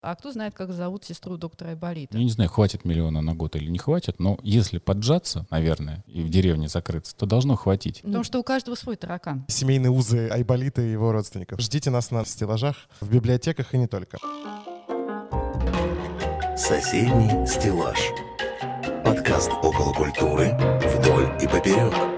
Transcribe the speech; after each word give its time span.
А 0.00 0.14
кто 0.14 0.30
знает, 0.30 0.54
как 0.54 0.72
зовут 0.72 1.04
сестру 1.04 1.36
доктора 1.36 1.70
Айболита? 1.70 2.16
Я 2.16 2.22
не 2.22 2.30
знаю, 2.30 2.48
хватит 2.48 2.84
миллиона 2.84 3.20
на 3.20 3.34
год 3.34 3.56
или 3.56 3.68
не 3.68 3.78
хватит, 3.78 4.20
но 4.20 4.38
если 4.44 4.78
поджаться, 4.78 5.44
наверное, 5.50 6.04
и 6.06 6.22
в 6.22 6.30
деревне 6.30 6.68
закрыться, 6.68 7.16
то 7.16 7.26
должно 7.26 7.56
хватить. 7.56 8.02
Потому 8.02 8.22
что 8.22 8.38
у 8.38 8.44
каждого 8.44 8.76
свой 8.76 8.94
таракан. 8.94 9.44
Семейные 9.48 9.90
узы 9.90 10.28
Айболита 10.28 10.82
и 10.82 10.92
его 10.92 11.10
родственников. 11.10 11.60
Ждите 11.60 11.90
нас 11.90 12.12
на 12.12 12.24
стеллажах, 12.24 12.76
в 13.00 13.12
библиотеках 13.12 13.74
и 13.74 13.78
не 13.78 13.88
только. 13.88 14.18
Соседний 16.56 17.44
стеллаж. 17.46 17.98
Подкаст 19.04 19.50
около 19.62 19.92
культуры 19.92 20.56
вдоль 20.80 21.42
и 21.42 21.48
поперек. 21.48 22.17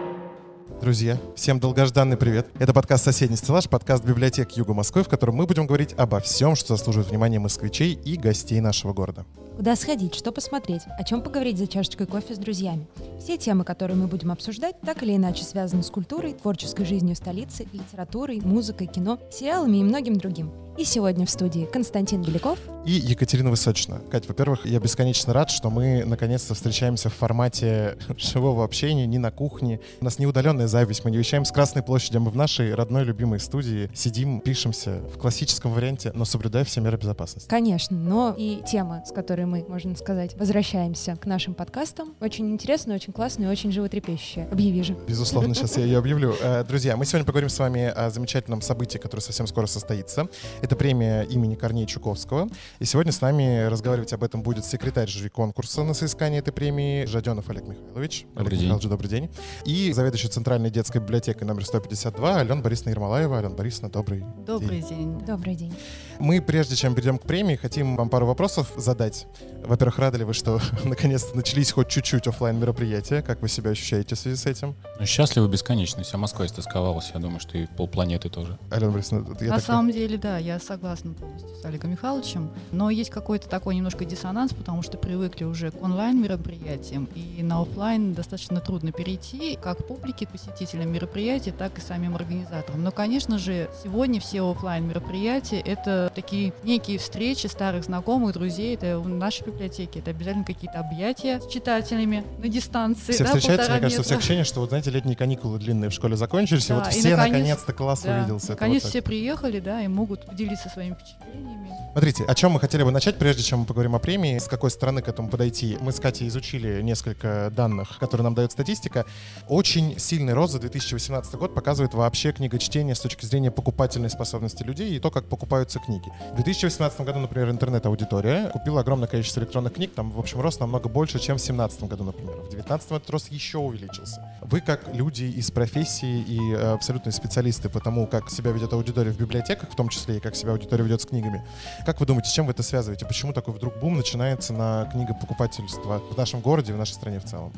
Друзья, 0.80 1.18
всем 1.36 1.60
долгожданный 1.60 2.16
привет. 2.16 2.46
Это 2.58 2.72
подкаст 2.72 3.04
«Соседний 3.04 3.36
стеллаж», 3.36 3.68
подкаст 3.68 4.02
библиотек 4.02 4.52
Юга 4.52 4.72
Москвы, 4.72 5.02
в 5.02 5.08
котором 5.10 5.34
мы 5.34 5.44
будем 5.44 5.66
говорить 5.66 5.92
обо 5.98 6.20
всем, 6.20 6.56
что 6.56 6.74
заслуживает 6.74 7.10
внимания 7.10 7.38
москвичей 7.38 7.92
и 7.92 8.16
гостей 8.16 8.60
нашего 8.60 8.94
города. 8.94 9.26
Куда 9.56 9.76
сходить, 9.76 10.14
что 10.14 10.32
посмотреть, 10.32 10.80
о 10.98 11.04
чем 11.04 11.20
поговорить 11.20 11.58
за 11.58 11.66
чашечкой 11.66 12.06
кофе 12.06 12.34
с 12.34 12.38
друзьями. 12.38 12.86
Все 13.18 13.36
темы, 13.36 13.64
которые 13.64 13.98
мы 13.98 14.06
будем 14.06 14.32
обсуждать, 14.32 14.80
так 14.80 15.02
или 15.02 15.16
иначе 15.16 15.44
связаны 15.44 15.82
с 15.82 15.90
культурой, 15.90 16.32
творческой 16.32 16.86
жизнью 16.86 17.14
столицы, 17.14 17.68
литературой, 17.74 18.40
музыкой, 18.40 18.86
кино, 18.86 19.18
сериалами 19.30 19.76
и 19.76 19.82
многим 19.82 20.16
другим. 20.16 20.50
И 20.78 20.84
сегодня 20.84 21.26
в 21.26 21.30
студии 21.30 21.66
Константин 21.70 22.22
Беляков 22.22 22.58
и 22.86 22.92
Екатерина 22.92 23.50
Высочина. 23.50 24.00
Кать, 24.10 24.26
во-первых, 24.26 24.64
я 24.64 24.80
бесконечно 24.80 25.34
рад, 25.34 25.50
что 25.50 25.68
мы 25.68 26.04
наконец-то 26.06 26.54
встречаемся 26.54 27.10
в 27.10 27.14
формате 27.14 27.98
живого 28.16 28.64
общения, 28.64 29.06
не 29.06 29.18
на 29.18 29.30
кухне. 29.30 29.80
У 30.00 30.04
нас 30.04 30.18
не 30.18 30.26
удаленная 30.26 30.66
запись, 30.66 31.02
мы 31.04 31.10
не 31.10 31.18
вещаем 31.18 31.44
с 31.44 31.52
Красной 31.52 31.82
площади, 31.82 32.16
мы 32.16 32.30
в 32.30 32.36
нашей 32.36 32.74
родной 32.74 33.04
любимой 33.04 33.38
студии 33.40 33.90
сидим, 33.94 34.40
пишемся 34.40 35.02
в 35.14 35.18
классическом 35.18 35.72
варианте, 35.72 36.12
но 36.14 36.24
соблюдая 36.24 36.64
все 36.64 36.80
меры 36.80 36.96
безопасности. 36.96 37.48
Конечно, 37.48 37.96
но 37.96 38.34
и 38.36 38.62
темы, 38.66 39.02
с 39.06 39.12
которой 39.12 39.44
мы, 39.44 39.64
можно 39.68 39.94
сказать, 39.96 40.34
возвращаемся 40.36 41.16
к 41.16 41.26
нашим 41.26 41.52
подкастам, 41.52 42.14
очень 42.20 42.50
интересные, 42.50 42.96
очень 42.96 43.12
классные, 43.12 43.50
очень 43.50 43.72
животрепещущие. 43.72 44.48
Объяви 44.50 44.82
же. 44.82 44.96
Безусловно, 45.06 45.54
сейчас 45.56 45.76
я 45.76 45.84
ее 45.84 45.98
объявлю. 45.98 46.34
Э, 46.40 46.64
друзья, 46.64 46.96
мы 46.96 47.04
сегодня 47.04 47.26
поговорим 47.26 47.50
с 47.50 47.58
вами 47.58 47.84
о 47.84 48.08
замечательном 48.08 48.62
событии, 48.62 48.96
которое 48.96 49.22
совсем 49.22 49.46
скоро 49.46 49.66
состоится. 49.66 50.28
Это 50.62 50.76
премия 50.76 51.22
имени 51.22 51.54
Корнея 51.54 51.86
Чуковского. 51.86 52.48
И 52.78 52.84
сегодня 52.84 53.12
с 53.12 53.20
нами 53.20 53.66
разговаривать 53.66 54.12
об 54.12 54.22
этом 54.22 54.42
будет 54.42 54.64
секретарь 54.64 55.08
жюри 55.08 55.30
конкурса 55.30 55.82
на 55.84 55.94
соискание 55.94 56.40
этой 56.40 56.52
премии 56.52 57.06
Жаденов 57.06 57.48
Олег 57.48 57.66
Михайлович. 57.66 58.26
Добрый 58.34 58.46
Олег 58.46 58.50
день. 58.58 58.62
Михайлович, 58.64 58.88
добрый 58.88 59.08
день. 59.10 59.30
И 59.64 59.92
заведующий 59.92 60.28
Центральной 60.28 60.70
детской 60.70 60.98
библиотекой 60.98 61.46
номер 61.46 61.64
152 61.64 62.40
Алена 62.40 62.56
Борисовна 62.60 62.90
Ермолаева. 62.90 63.38
Алена 63.38 63.54
Борисовна, 63.54 63.90
добрый 63.90 64.24
Добрый 64.46 64.80
день. 64.82 64.88
день. 64.88 65.18
Добрый 65.26 65.54
день. 65.54 65.74
Мы, 66.20 66.42
прежде 66.42 66.76
чем 66.76 66.94
перейдем 66.94 67.16
к 67.18 67.22
премии, 67.22 67.56
хотим 67.56 67.96
вам 67.96 68.10
пару 68.10 68.26
вопросов 68.26 68.70
задать. 68.76 69.26
Во-первых, 69.64 69.98
рады 69.98 70.18
ли 70.18 70.24
вы, 70.24 70.34
что 70.34 70.60
наконец-то 70.84 71.34
начались 71.34 71.72
хоть 71.72 71.88
чуть-чуть 71.88 72.26
оффлайн 72.26 72.58
мероприятия? 72.58 73.22
Как 73.22 73.40
вы 73.40 73.48
себя 73.48 73.70
ощущаете 73.70 74.14
в 74.14 74.18
связи 74.18 74.36
с 74.36 74.44
этим? 74.44 74.74
Ну, 74.98 75.06
счастливы 75.06 75.48
бесконечно. 75.48 76.02
Вся 76.02 76.18
Москва 76.18 76.44
истосковалась. 76.44 77.10
Я 77.14 77.20
думаю, 77.20 77.40
что 77.40 77.56
и 77.56 77.66
полпланеты 77.66 78.28
тоже. 78.28 78.58
Алена 78.70 78.90
Борисовна, 78.92 79.34
я 79.40 79.48
На 79.48 79.54
так- 79.56 79.64
самом 79.64 79.90
деле, 79.92 80.18
да, 80.18 80.36
я 80.36 80.58
согласна 80.58 81.14
полностью 81.14 81.48
с 81.56 81.64
Олегом 81.64 81.90
Михайловичем, 81.92 82.50
но 82.70 82.90
есть 82.90 83.10
какой-то 83.10 83.48
такой 83.48 83.74
немножко 83.76 84.04
диссонанс, 84.04 84.52
потому 84.52 84.82
что 84.82 84.98
привыкли 84.98 85.44
уже 85.44 85.70
к 85.70 85.82
онлайн-мероприятиям, 85.82 87.08
и 87.14 87.42
на 87.42 87.62
оффлайн 87.62 88.12
достаточно 88.12 88.60
трудно 88.60 88.92
перейти, 88.92 89.56
как 89.60 89.86
публике, 89.86 90.26
посетителям 90.26 90.92
мероприятий, 90.92 91.50
так 91.50 91.78
и 91.78 91.80
самим 91.80 92.14
организаторам. 92.14 92.82
Но, 92.82 92.90
конечно 92.90 93.38
же, 93.38 93.70
сегодня 93.82 94.20
все 94.20 94.42
оффлайн 94.50 94.86
мероприятия 94.86 95.60
это 95.60 96.09
такие 96.14 96.52
некие 96.62 96.98
встречи 96.98 97.46
старых 97.46 97.84
знакомых, 97.84 98.32
друзей, 98.34 98.74
это 98.74 98.98
в 98.98 99.08
нашей 99.08 99.46
библиотеке, 99.46 100.00
это 100.00 100.10
обязательно 100.10 100.44
какие-то 100.44 100.78
объятия 100.80 101.40
с 101.40 101.46
читателями 101.46 102.24
на 102.38 102.48
дистанции. 102.48 103.12
Все 103.12 103.24
да, 103.24 103.30
встречаются, 103.30 103.70
мне 103.70 103.80
кажется, 103.80 104.02
все 104.02 104.16
ощущение, 104.16 104.44
что, 104.44 104.60
вот 104.60 104.70
знаете, 104.70 104.90
летние 104.90 105.16
каникулы 105.16 105.58
длинные 105.58 105.90
в 105.90 105.92
школе 105.92 106.16
закончились, 106.16 106.66
и 106.66 106.68
Да, 106.68 106.74
вот 106.76 106.88
и 106.88 106.90
все 106.90 107.16
наконец- 107.16 107.32
наконец-то 107.32 107.72
класс 107.72 108.02
Да, 108.02 108.18
увиделся. 108.18 108.50
Наконец 108.50 108.82
вот 108.82 108.90
все 108.90 109.02
приехали, 109.02 109.60
да, 109.60 109.82
и 109.82 109.88
могут 109.88 110.26
поделиться 110.26 110.68
своими 110.68 110.94
впечатлениями. 110.94 111.70
Смотрите, 111.92 112.24
о 112.24 112.34
чем 112.34 112.52
мы 112.52 112.60
хотели 112.60 112.82
бы 112.82 112.90
начать, 112.92 113.18
прежде 113.18 113.42
чем 113.42 113.60
мы 113.60 113.64
поговорим 113.66 113.96
о 113.96 113.98
премии, 113.98 114.38
с 114.38 114.46
какой 114.46 114.70
стороны 114.70 115.02
к 115.02 115.08
этому 115.08 115.28
подойти. 115.28 115.76
Мы 115.80 115.92
с 115.92 115.98
Катей 115.98 116.28
изучили 116.28 116.82
несколько 116.82 117.52
данных, 117.54 117.98
которые 117.98 118.24
нам 118.24 118.34
дает 118.34 118.52
статистика. 118.52 119.06
Очень 119.48 119.98
сильный 119.98 120.32
рост 120.32 120.52
за 120.52 120.60
2018 120.60 121.34
год 121.34 121.54
показывает 121.54 121.94
вообще 121.94 122.32
книгочтение 122.32 122.94
с 122.94 123.00
точки 123.00 123.24
зрения 123.24 123.50
покупательной 123.50 124.10
способности 124.10 124.62
людей 124.62 124.94
и 124.96 125.00
то, 125.00 125.10
как 125.10 125.24
покупаются 125.24 125.80
книги. 125.80 125.99
В 126.32 126.36
2018 126.36 127.00
году, 127.02 127.18
например, 127.18 127.50
интернет-аудитория 127.50 128.48
купила 128.50 128.80
огромное 128.80 129.08
количество 129.08 129.40
электронных 129.40 129.74
книг, 129.74 129.92
там, 129.94 130.10
в 130.10 130.18
общем, 130.18 130.40
рост 130.40 130.60
намного 130.60 130.88
больше, 130.88 131.18
чем 131.18 131.36
в 131.36 131.40
2017 131.40 131.84
году, 131.84 132.04
например. 132.04 132.36
В 132.36 132.50
2019 132.50 132.90
этот 132.92 133.10
рост 133.10 133.30
еще 133.30 133.58
увеличился. 133.58 134.24
Вы, 134.42 134.60
как 134.60 134.94
люди 134.94 135.24
из 135.24 135.50
профессии 135.50 136.22
и 136.22 136.52
э, 136.52 136.72
абсолютные 136.72 137.12
специалисты 137.12 137.68
по 137.68 137.80
тому, 137.80 138.06
как 138.06 138.30
себя 138.30 138.52
ведет 138.52 138.72
аудитория 138.72 139.10
в 139.10 139.18
библиотеках, 139.18 139.70
в 139.70 139.76
том 139.76 139.88
числе 139.88 140.16
и 140.16 140.20
как 140.20 140.36
себя 140.36 140.52
аудитория 140.52 140.84
ведет 140.84 141.02
с 141.02 141.06
книгами, 141.06 141.44
как 141.84 142.00
вы 142.00 142.06
думаете, 142.06 142.30
с 142.30 142.32
чем 142.32 142.46
вы 142.46 142.52
это 142.52 142.62
связываете? 142.62 143.06
Почему 143.06 143.32
такой 143.32 143.54
вдруг 143.54 143.78
бум 143.78 143.96
начинается 143.96 144.52
на 144.52 144.88
книгопокупательство 144.92 145.98
в 145.98 146.16
нашем 146.16 146.40
городе 146.40 146.72
в 146.72 146.78
нашей 146.78 146.92
стране 146.92 147.20
в 147.20 147.24
целом? 147.24 147.52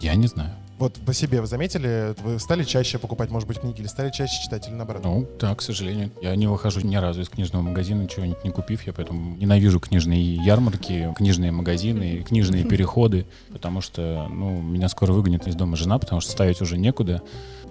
Я 0.00 0.14
не 0.14 0.26
знаю. 0.26 0.50
Вот 0.80 0.94
по 0.94 1.12
себе 1.12 1.42
вы 1.42 1.46
заметили, 1.46 2.14
вы 2.24 2.38
стали 2.38 2.64
чаще 2.64 2.98
покупать, 2.98 3.30
может 3.30 3.46
быть, 3.46 3.60
книги 3.60 3.80
или 3.80 3.86
стали 3.86 4.10
чаще 4.10 4.42
читать 4.42 4.66
или 4.66 4.72
наоборот? 4.74 5.04
Ну, 5.04 5.28
да, 5.38 5.54
к 5.54 5.60
сожалению. 5.60 6.10
Я 6.22 6.34
не 6.36 6.46
выхожу 6.46 6.80
ни 6.80 6.96
разу 6.96 7.20
из 7.20 7.28
книжного 7.28 7.60
магазина, 7.60 8.08
чего-нибудь 8.08 8.42
не 8.44 8.50
купив. 8.50 8.86
Я 8.86 8.94
поэтому 8.94 9.36
ненавижу 9.36 9.78
книжные 9.78 10.36
ярмарки, 10.36 11.12
книжные 11.18 11.52
магазины, 11.52 12.24
книжные 12.26 12.64
переходы, 12.64 13.26
потому 13.52 13.82
что, 13.82 14.26
ну, 14.30 14.62
меня 14.62 14.88
скоро 14.88 15.12
выгонит 15.12 15.46
из 15.46 15.54
дома 15.54 15.76
жена, 15.76 15.98
потому 15.98 16.22
что 16.22 16.32
ставить 16.32 16.62
уже 16.62 16.78
некуда. 16.78 17.20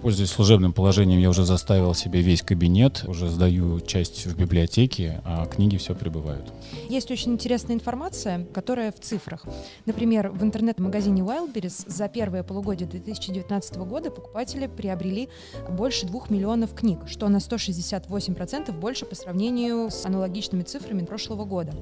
Пользуясь 0.02 0.30
служебным 0.30 0.72
положением, 0.72 1.20
я 1.20 1.28
уже 1.28 1.44
заставил 1.44 1.92
себе 1.92 2.22
весь 2.22 2.40
кабинет, 2.40 3.04
уже 3.06 3.28
сдаю 3.28 3.80
часть 3.80 4.26
в 4.26 4.34
библиотеке, 4.34 5.20
а 5.26 5.44
книги 5.44 5.76
все 5.76 5.94
прибывают. 5.94 6.50
Есть 6.88 7.10
очень 7.10 7.32
интересная 7.32 7.76
информация, 7.76 8.46
которая 8.54 8.92
в 8.92 9.00
цифрах. 9.00 9.44
Например, 9.84 10.30
в 10.30 10.42
интернет-магазине 10.42 11.20
Wildberries 11.20 11.84
за 11.86 12.08
первое 12.08 12.42
полугодие 12.42 12.88
2019 12.88 13.76
года 13.78 14.10
покупатели 14.10 14.68
приобрели 14.68 15.28
больше 15.68 16.06
2 16.06 16.22
миллионов 16.30 16.74
книг, 16.74 17.00
что 17.06 17.28
на 17.28 17.36
168% 17.36 18.72
больше 18.72 19.04
по 19.04 19.14
сравнению 19.14 19.90
с 19.90 20.06
аналогичными 20.06 20.62
цифрами 20.62 21.04
прошлого 21.04 21.44
года. 21.44 21.74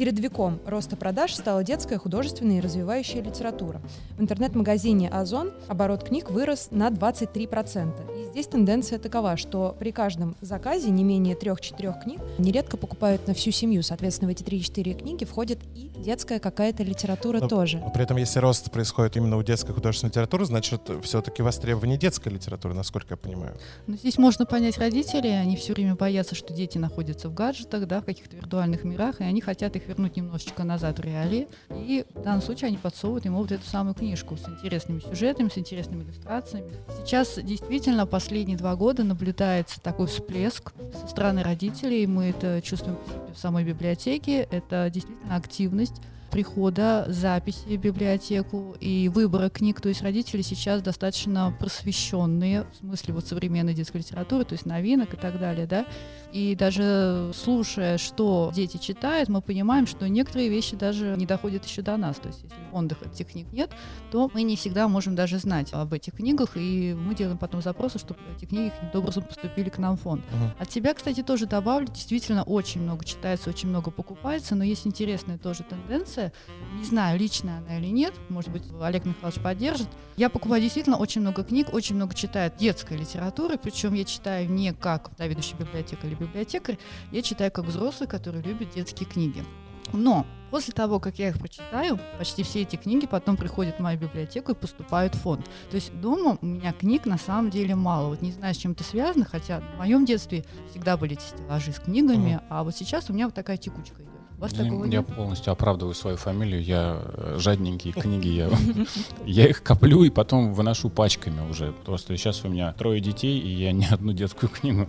Передовиком 0.00 0.60
роста 0.64 0.96
продаж 0.96 1.34
стала 1.34 1.62
детская, 1.62 1.98
художественная 1.98 2.56
и 2.56 2.60
развивающая 2.62 3.22
литература. 3.22 3.82
В 4.16 4.22
интернет-магазине 4.22 5.10
Озон 5.10 5.52
оборот 5.68 6.04
книг 6.04 6.30
вырос 6.30 6.68
на 6.70 6.88
23%. 6.88 8.18
И 8.18 8.30
здесь 8.30 8.46
тенденция 8.46 8.98
такова, 8.98 9.36
что 9.36 9.76
при 9.78 9.92
каждом 9.92 10.36
заказе 10.40 10.88
не 10.88 11.04
менее 11.04 11.36
3-4 11.36 12.02
книг 12.02 12.20
нередко 12.38 12.78
покупают 12.78 13.26
на 13.26 13.34
всю 13.34 13.50
семью. 13.50 13.82
Соответственно, 13.82 14.30
в 14.30 14.32
эти 14.32 14.42
3-4 14.42 15.00
книги 15.00 15.26
входит 15.26 15.58
и 15.74 15.90
детская 15.98 16.38
какая-то 16.38 16.82
литература 16.82 17.40
Но- 17.40 17.48
тоже. 17.48 17.76
Но 17.76 17.90
при 17.90 18.04
этом, 18.04 18.16
если 18.16 18.38
рост 18.38 18.70
происходит 18.70 19.18
именно 19.18 19.36
у 19.36 19.42
детской 19.42 19.74
художественной 19.74 20.12
литературы, 20.12 20.46
значит, 20.46 20.80
все-таки 21.02 21.42
востребование 21.42 21.98
детской 21.98 22.30
литературы, 22.30 22.72
насколько 22.72 23.08
я 23.10 23.16
понимаю. 23.18 23.58
Но 23.86 23.96
здесь 23.96 24.16
можно 24.16 24.46
понять 24.46 24.78
родителей, 24.78 25.38
они 25.38 25.56
все 25.56 25.74
время 25.74 25.94
боятся, 25.94 26.34
что 26.34 26.54
дети 26.54 26.78
находятся 26.78 27.28
в 27.28 27.34
гаджетах, 27.34 27.86
да, 27.86 28.00
в 28.00 28.06
каких-то 28.06 28.34
виртуальных 28.34 28.84
мирах, 28.84 29.20
и 29.20 29.24
они 29.24 29.42
хотят 29.42 29.76
их 29.76 29.89
вернуть 29.90 30.16
немножечко 30.16 30.64
назад 30.64 30.98
в 30.98 31.02
реалии. 31.02 31.48
И 31.70 32.04
в 32.14 32.22
данном 32.22 32.42
случае 32.42 32.68
они 32.68 32.78
подсовывают 32.78 33.24
ему 33.24 33.38
вот 33.38 33.52
эту 33.52 33.66
самую 33.66 33.94
книжку 33.94 34.36
с 34.36 34.48
интересными 34.48 35.00
сюжетами, 35.00 35.48
с 35.48 35.58
интересными 35.58 36.04
иллюстрациями. 36.04 36.72
Сейчас 36.98 37.38
действительно 37.42 38.06
последние 38.06 38.56
два 38.56 38.76
года 38.76 39.04
наблюдается 39.04 39.80
такой 39.80 40.06
всплеск 40.06 40.72
со 40.98 41.08
стороны 41.08 41.42
родителей. 41.42 42.06
Мы 42.06 42.30
это 42.30 42.62
чувствуем 42.62 42.98
в 43.34 43.38
самой 43.38 43.64
библиотеке. 43.64 44.48
Это 44.50 44.88
действительно 44.90 45.36
активность 45.36 46.00
прихода, 46.30 47.04
записи 47.08 47.76
в 47.76 47.80
библиотеку 47.80 48.76
и 48.80 49.08
выбора 49.08 49.48
книг. 49.48 49.80
То 49.80 49.88
есть 49.88 50.02
родители 50.02 50.42
сейчас 50.42 50.82
достаточно 50.82 51.54
просвещенные 51.58 52.64
в 52.72 52.76
смысле 52.76 53.14
вот 53.14 53.26
современной 53.26 53.74
детской 53.74 53.98
литературы, 53.98 54.44
то 54.44 54.52
есть 54.54 54.66
новинок 54.66 55.14
и 55.14 55.16
так 55.16 55.38
далее, 55.38 55.66
да. 55.66 55.86
И 56.32 56.54
даже 56.54 57.32
слушая, 57.34 57.98
что 57.98 58.52
дети 58.54 58.76
читают, 58.76 59.28
мы 59.28 59.42
понимаем, 59.42 59.86
что 59.86 60.08
некоторые 60.08 60.48
вещи 60.48 60.76
даже 60.76 61.14
не 61.16 61.26
доходят 61.26 61.64
еще 61.64 61.82
до 61.82 61.96
нас. 61.96 62.16
То 62.16 62.28
есть 62.28 62.44
если 62.44 62.56
в 62.56 62.70
фондах 62.70 63.02
этих 63.02 63.32
книг 63.32 63.48
нет, 63.52 63.70
то 64.12 64.30
мы 64.32 64.42
не 64.42 64.56
всегда 64.56 64.86
можем 64.88 65.16
даже 65.16 65.38
знать 65.38 65.72
об 65.72 65.92
этих 65.92 66.14
книгах, 66.14 66.50
и 66.54 66.94
мы 66.96 67.14
делаем 67.14 67.38
потом 67.38 67.62
запросы, 67.62 67.98
чтобы 67.98 68.20
эти 68.36 68.44
книги 68.44 68.70
каким-то 68.70 69.00
образом 69.00 69.24
поступили 69.24 69.68
к 69.70 69.78
нам 69.78 69.96
в 69.96 70.02
фонд. 70.02 70.22
Мгм. 70.32 70.50
От 70.58 70.70
себя, 70.70 70.94
кстати, 70.94 71.22
тоже 71.22 71.46
добавлю, 71.46 71.88
действительно 71.88 72.44
очень 72.44 72.82
много 72.82 73.04
читается, 73.04 73.50
очень 73.50 73.68
много 73.68 73.90
покупается, 73.90 74.54
но 74.54 74.62
есть 74.62 74.86
интересная 74.86 75.38
тоже 75.38 75.64
тенденция, 75.64 76.19
тенденция. 76.20 76.32
Не 76.76 76.84
знаю, 76.84 77.18
личная 77.18 77.58
она 77.58 77.78
или 77.78 77.86
нет, 77.86 78.14
может 78.28 78.50
быть, 78.50 78.64
Олег 78.80 79.04
Михайлович 79.04 79.42
поддержит. 79.42 79.88
Я 80.16 80.28
покупаю 80.28 80.62
действительно 80.62 80.96
очень 80.96 81.20
много 81.20 81.44
книг, 81.44 81.72
очень 81.72 81.96
много 81.96 82.14
читаю 82.14 82.52
детской 82.58 82.96
литературы, 82.96 83.58
причем 83.58 83.94
я 83.94 84.04
читаю 84.04 84.48
не 84.50 84.72
как 84.72 85.10
заведующий 85.18 85.56
библиотека 85.56 86.06
или 86.06 86.14
библиотекарь, 86.14 86.78
я 87.12 87.22
читаю 87.22 87.50
как 87.50 87.64
взрослый, 87.64 88.08
который 88.08 88.42
любит 88.42 88.70
детские 88.74 89.08
книги. 89.08 89.44
Но 89.92 90.24
после 90.52 90.72
того, 90.72 91.00
как 91.00 91.18
я 91.18 91.28
их 91.28 91.38
прочитаю, 91.38 91.98
почти 92.16 92.44
все 92.44 92.62
эти 92.62 92.76
книги 92.76 93.06
потом 93.06 93.36
приходят 93.36 93.76
в 93.76 93.80
мою 93.80 93.98
библиотеку 93.98 94.52
и 94.52 94.54
поступают 94.54 95.16
в 95.16 95.20
фонд. 95.20 95.46
То 95.68 95.74
есть 95.74 95.92
дома 96.00 96.38
у 96.40 96.46
меня 96.46 96.72
книг 96.72 97.06
на 97.06 97.18
самом 97.18 97.50
деле 97.50 97.74
мало. 97.74 98.08
Вот 98.08 98.22
не 98.22 98.30
знаю, 98.30 98.54
с 98.54 98.58
чем 98.58 98.72
это 98.72 98.84
связано, 98.84 99.24
хотя 99.24 99.60
в 99.60 99.78
моем 99.78 100.04
детстве 100.04 100.44
всегда 100.70 100.96
были 100.96 101.14
эти 101.14 101.22
стеллажи 101.22 101.72
с 101.72 101.80
книгами, 101.80 102.34
mm. 102.34 102.44
а 102.50 102.62
вот 102.62 102.76
сейчас 102.76 103.10
у 103.10 103.12
меня 103.12 103.26
вот 103.26 103.34
такая 103.34 103.56
текучка. 103.56 104.09
У 104.40 104.42
вас 104.42 104.52
я, 104.52 104.64
такого 104.64 104.84
я 104.84 104.90
нет? 104.90 105.06
полностью 105.06 105.52
оправдываю 105.52 105.94
свою 105.94 106.16
фамилию. 106.16 106.62
Я 106.62 106.98
э, 107.02 107.36
жадненькие 107.38 107.92
книги, 107.92 108.28
я, 108.28 108.48
я 109.26 109.46
их 109.46 109.62
коплю 109.62 110.02
и 110.02 110.08
потом 110.08 110.54
выношу 110.54 110.88
пачками 110.88 111.46
уже. 111.50 111.72
Просто 111.84 112.16
сейчас 112.16 112.42
у 112.42 112.48
меня 112.48 112.72
трое 112.72 113.02
детей, 113.02 113.38
и 113.38 113.48
я 113.50 113.72
ни 113.72 113.84
одну 113.84 114.14
детскую 114.14 114.48
книгу 114.48 114.88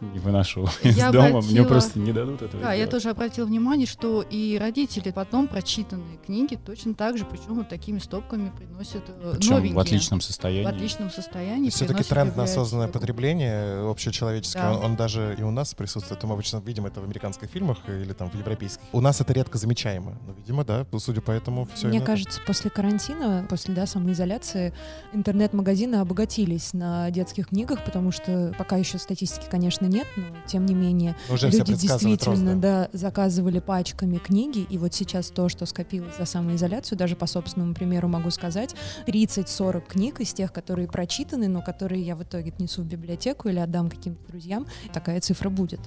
не 0.00 0.20
выношу 0.20 0.68
из 0.84 0.96
дома. 1.10 1.40
Мне 1.40 1.64
просто 1.64 1.98
не 1.98 2.12
дадут 2.12 2.42
этого. 2.42 2.62
Да, 2.62 2.74
я 2.74 2.86
тоже 2.86 3.10
обратила 3.10 3.44
внимание, 3.44 3.88
что 3.88 4.22
и 4.22 4.56
родители 4.56 5.10
потом 5.10 5.48
прочитанные 5.48 6.18
книги 6.24 6.56
точно 6.64 6.94
так 6.94 7.18
же, 7.18 7.24
причем 7.24 7.54
вот 7.56 7.68
такими 7.68 7.98
стопками 7.98 8.52
приносят 8.56 9.02
э, 9.08 9.34
новенькие. 9.50 9.74
в 9.74 9.78
отличном 9.80 10.20
состоянии. 10.20 10.64
В 10.64 10.68
отличном 10.68 11.10
состоянии. 11.10 11.70
Все-таки 11.70 12.04
тренд 12.04 12.36
на 12.36 12.44
осознанное 12.44 12.86
потребление 12.86 13.90
общечеловеческое, 13.90 14.70
он, 14.70 14.84
он 14.84 14.96
даже 14.96 15.34
и 15.36 15.42
у 15.42 15.50
нас 15.50 15.74
присутствует. 15.74 16.22
Мы 16.22 16.34
обычно 16.34 16.58
видим 16.58 16.86
это 16.86 17.00
в 17.00 17.04
американских 17.04 17.48
фильмах 17.50 17.78
или 17.88 18.12
там 18.12 18.30
в 18.30 18.34
европейских. 18.36 18.82
У 18.92 19.00
нас 19.00 19.20
это 19.20 19.32
редко 19.32 19.58
замечаемо. 19.58 20.18
Но, 20.26 20.34
видимо, 20.34 20.64
да, 20.64 20.86
судя 20.98 21.20
по 21.22 21.30
этому, 21.30 21.66
все. 21.74 21.88
Мне 21.88 22.00
кажется, 22.00 22.40
после 22.46 22.70
карантина, 22.70 23.46
после 23.48 23.74
да, 23.74 23.86
самоизоляции, 23.86 24.74
интернет-магазины 25.12 25.96
обогатились 25.96 26.74
на 26.74 27.10
детских 27.10 27.48
книгах, 27.48 27.84
потому 27.84 28.12
что 28.12 28.54
пока 28.58 28.76
еще 28.76 28.98
статистики, 28.98 29.46
конечно, 29.50 29.86
нет, 29.86 30.06
но 30.16 30.24
тем 30.46 30.66
не 30.66 30.74
менее 30.74 31.16
Уже 31.30 31.48
люди 31.48 31.74
действительно 31.74 32.56
да, 32.56 32.90
заказывали 32.92 33.60
пачками 33.60 34.18
книги, 34.18 34.66
и 34.68 34.76
вот 34.76 34.94
сейчас 34.94 35.28
то, 35.28 35.48
что 35.48 35.64
скопилось 35.64 36.16
за 36.18 36.26
самоизоляцию, 36.26 36.98
даже 36.98 37.16
по 37.16 37.26
собственному 37.26 37.74
примеру 37.74 38.08
могу 38.08 38.30
сказать, 38.30 38.74
30-40 39.06 39.82
книг 39.88 40.20
из 40.20 40.34
тех, 40.34 40.52
которые 40.52 40.86
прочитаны, 40.86 41.48
но 41.48 41.62
которые 41.62 42.02
я 42.02 42.14
в 42.14 42.22
итоге 42.22 42.50
отнесу 42.50 42.82
в 42.82 42.86
библиотеку 42.86 43.48
или 43.48 43.58
отдам 43.58 43.88
каким-то 43.88 44.26
друзьям, 44.28 44.66
такая 44.92 45.20
цифра 45.20 45.48
будет. 45.48 45.80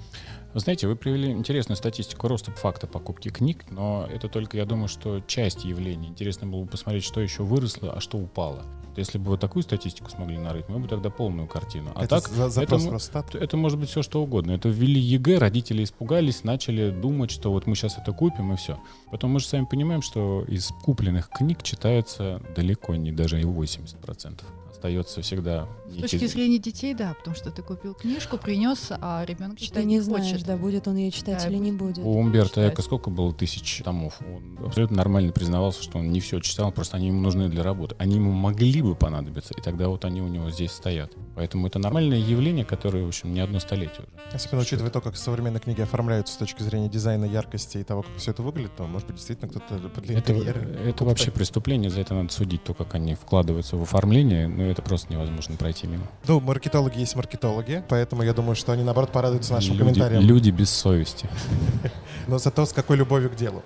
Вы 0.54 0.62
знаете, 0.62 0.88
вы 0.88 0.96
привели 0.96 1.32
интересную 1.32 1.76
статистику 1.76 2.30
роста 2.30 2.50
факта 2.52 2.88
покупки 2.96 3.28
книг, 3.28 3.66
но 3.72 4.08
это 4.10 4.30
только, 4.30 4.56
я 4.56 4.66
думаю, 4.66 4.88
что 4.88 5.20
часть 5.28 5.66
явлений. 5.66 6.08
Интересно 6.08 6.48
было 6.48 6.64
бы 6.64 6.68
посмотреть, 6.68 7.04
что 7.04 7.20
еще 7.20 7.44
выросло, 7.44 7.92
а 7.92 8.00
что 8.00 8.18
упало. 8.18 8.64
Если 8.96 9.18
бы 9.18 9.32
вы 9.32 9.38
такую 9.38 9.64
статистику 9.64 10.10
смогли 10.10 10.38
нарыть, 10.38 10.70
мы 10.70 10.80
бы 10.80 10.88
тогда 10.88 11.10
полную 11.10 11.46
картину. 11.46 11.92
А 11.94 12.06
это 12.06 12.22
так, 12.22 12.30
за, 12.30 12.48
запрос 12.48 13.12
это, 13.14 13.38
это 13.38 13.58
может 13.58 13.78
быть 13.78 13.90
все 13.90 14.02
что 14.02 14.24
угодно. 14.24 14.54
Это 14.54 14.70
ввели 14.70 15.02
ЕГЭ, 15.02 15.40
родители 15.40 15.84
испугались, 15.84 16.46
начали 16.46 16.90
думать, 16.90 17.32
что 17.32 17.52
вот 17.52 17.68
мы 17.68 17.76
сейчас 17.76 17.98
это 17.98 18.14
купим 18.14 18.54
и 18.54 18.56
все. 18.56 18.80
Потом 19.12 19.32
мы 19.32 19.42
же 19.42 19.48
сами 19.48 19.66
понимаем, 19.66 20.02
что 20.02 20.46
из 20.48 20.70
купленных 20.86 21.28
книг 21.28 21.64
читается 21.64 22.42
далеко 22.56 22.96
не 22.96 23.12
даже 23.12 23.42
и 23.42 23.44
80% 23.44 24.42
остается 24.86 25.22
всегда. 25.22 25.68
С 25.88 26.02
точки 26.02 26.26
зрения 26.28 26.60
детей, 26.60 26.94
да, 26.94 27.14
потому 27.14 27.36
что 27.36 27.52
ты 27.52 27.62
купил 27.62 27.94
книжку, 27.94 28.38
принес, 28.38 28.92
а 28.92 29.24
ребенок 29.26 29.60
читать 29.60 29.84
ты 29.84 29.86
не, 29.86 29.96
не 29.96 30.02
знаешь, 30.02 30.32
хочет. 30.32 30.46
да, 30.46 30.58
будет 30.58 30.88
он 30.88 30.98
ее 30.98 31.12
читать 31.12 31.44
да, 31.44 31.50
или 31.50 31.58
не 31.58 31.72
будет. 31.72 32.00
У 32.00 32.18
Умберто 32.18 32.68
Эко 32.68 32.82
сколько 32.82 33.10
было 33.10 33.34
тысяч 33.34 33.82
томов? 33.84 34.20
Он 34.22 34.66
абсолютно 34.66 34.98
нормально 34.98 35.32
признавался, 35.32 35.82
что 35.84 36.00
он 36.00 36.12
не 36.12 36.20
все 36.20 36.40
читал, 36.40 36.72
просто 36.72 36.98
они 36.98 37.08
ему 37.08 37.22
нужны 37.22 37.50
для 37.50 37.64
работы. 37.64 37.96
Они 37.98 38.16
ему 38.16 38.32
могли 38.32 38.82
бы 38.82 38.96
понадобиться, 38.96 39.54
и 39.58 39.62
тогда 39.62 39.88
вот 39.88 40.06
они 40.06 40.22
у 40.22 40.28
него 40.28 40.50
здесь 40.52 40.72
стоят. 40.72 41.14
Поэтому 41.36 41.68
это 41.68 41.80
нормальное 41.80 42.20
явление, 42.20 42.66
которое, 42.66 43.04
в 43.04 43.08
общем, 43.08 43.34
не 43.34 43.40
одно 43.40 43.60
столетие 43.60 44.06
уже. 44.08 44.36
Особенно 44.36 44.62
учитывая 44.62 44.92
то, 44.92 45.02
как 45.02 45.16
современные 45.16 45.60
книги 45.60 45.82
оформляются 45.82 46.34
с 46.34 46.38
точки 46.38 46.64
зрения 46.64 46.90
дизайна, 46.90 47.26
яркости 47.26 47.80
и 47.80 47.84
того, 47.84 48.04
как 48.04 48.16
все 48.18 48.32
это 48.32 48.44
выглядит, 48.44 48.76
то, 48.76 48.86
может 48.86 49.08
быть, 49.08 49.18
действительно 49.18 49.50
кто-то 49.50 50.02
для 50.02 50.18
это, 50.18 50.34
это 50.34 51.06
вообще 51.06 51.32
преступление, 51.32 51.90
за 51.90 52.02
это 52.02 52.14
надо 52.14 52.32
судить, 52.32 52.64
то, 52.64 52.74
как 52.74 52.96
они 52.96 53.16
вкладываются 53.16 53.78
в 53.78 53.82
оформление, 53.82 54.48
но 54.48 54.64
это 54.76 54.82
просто 54.82 55.12
невозможно 55.12 55.56
пройти 55.56 55.88
мимо. 55.88 56.06
Ну, 56.28 56.42
маркетологи 56.42 57.00
есть 57.00 57.16
маркетологи, 57.16 57.84
поэтому 57.88 58.24
я 58.24 58.34
думаю, 58.34 58.56
что 58.56 58.74
они, 58.74 58.84
наоборот, 58.84 59.12
порадуются 59.12 59.54
нашим 59.54 59.72
люди, 59.72 59.84
комментариям. 59.84 60.22
Люди 60.22 60.50
без 60.50 60.70
совести. 60.70 61.30
Но 62.28 62.40
зато 62.40 62.66
с 62.66 62.74
какой 62.74 62.98
любовью 62.98 63.30
к 63.30 63.36
делу. 63.36 63.64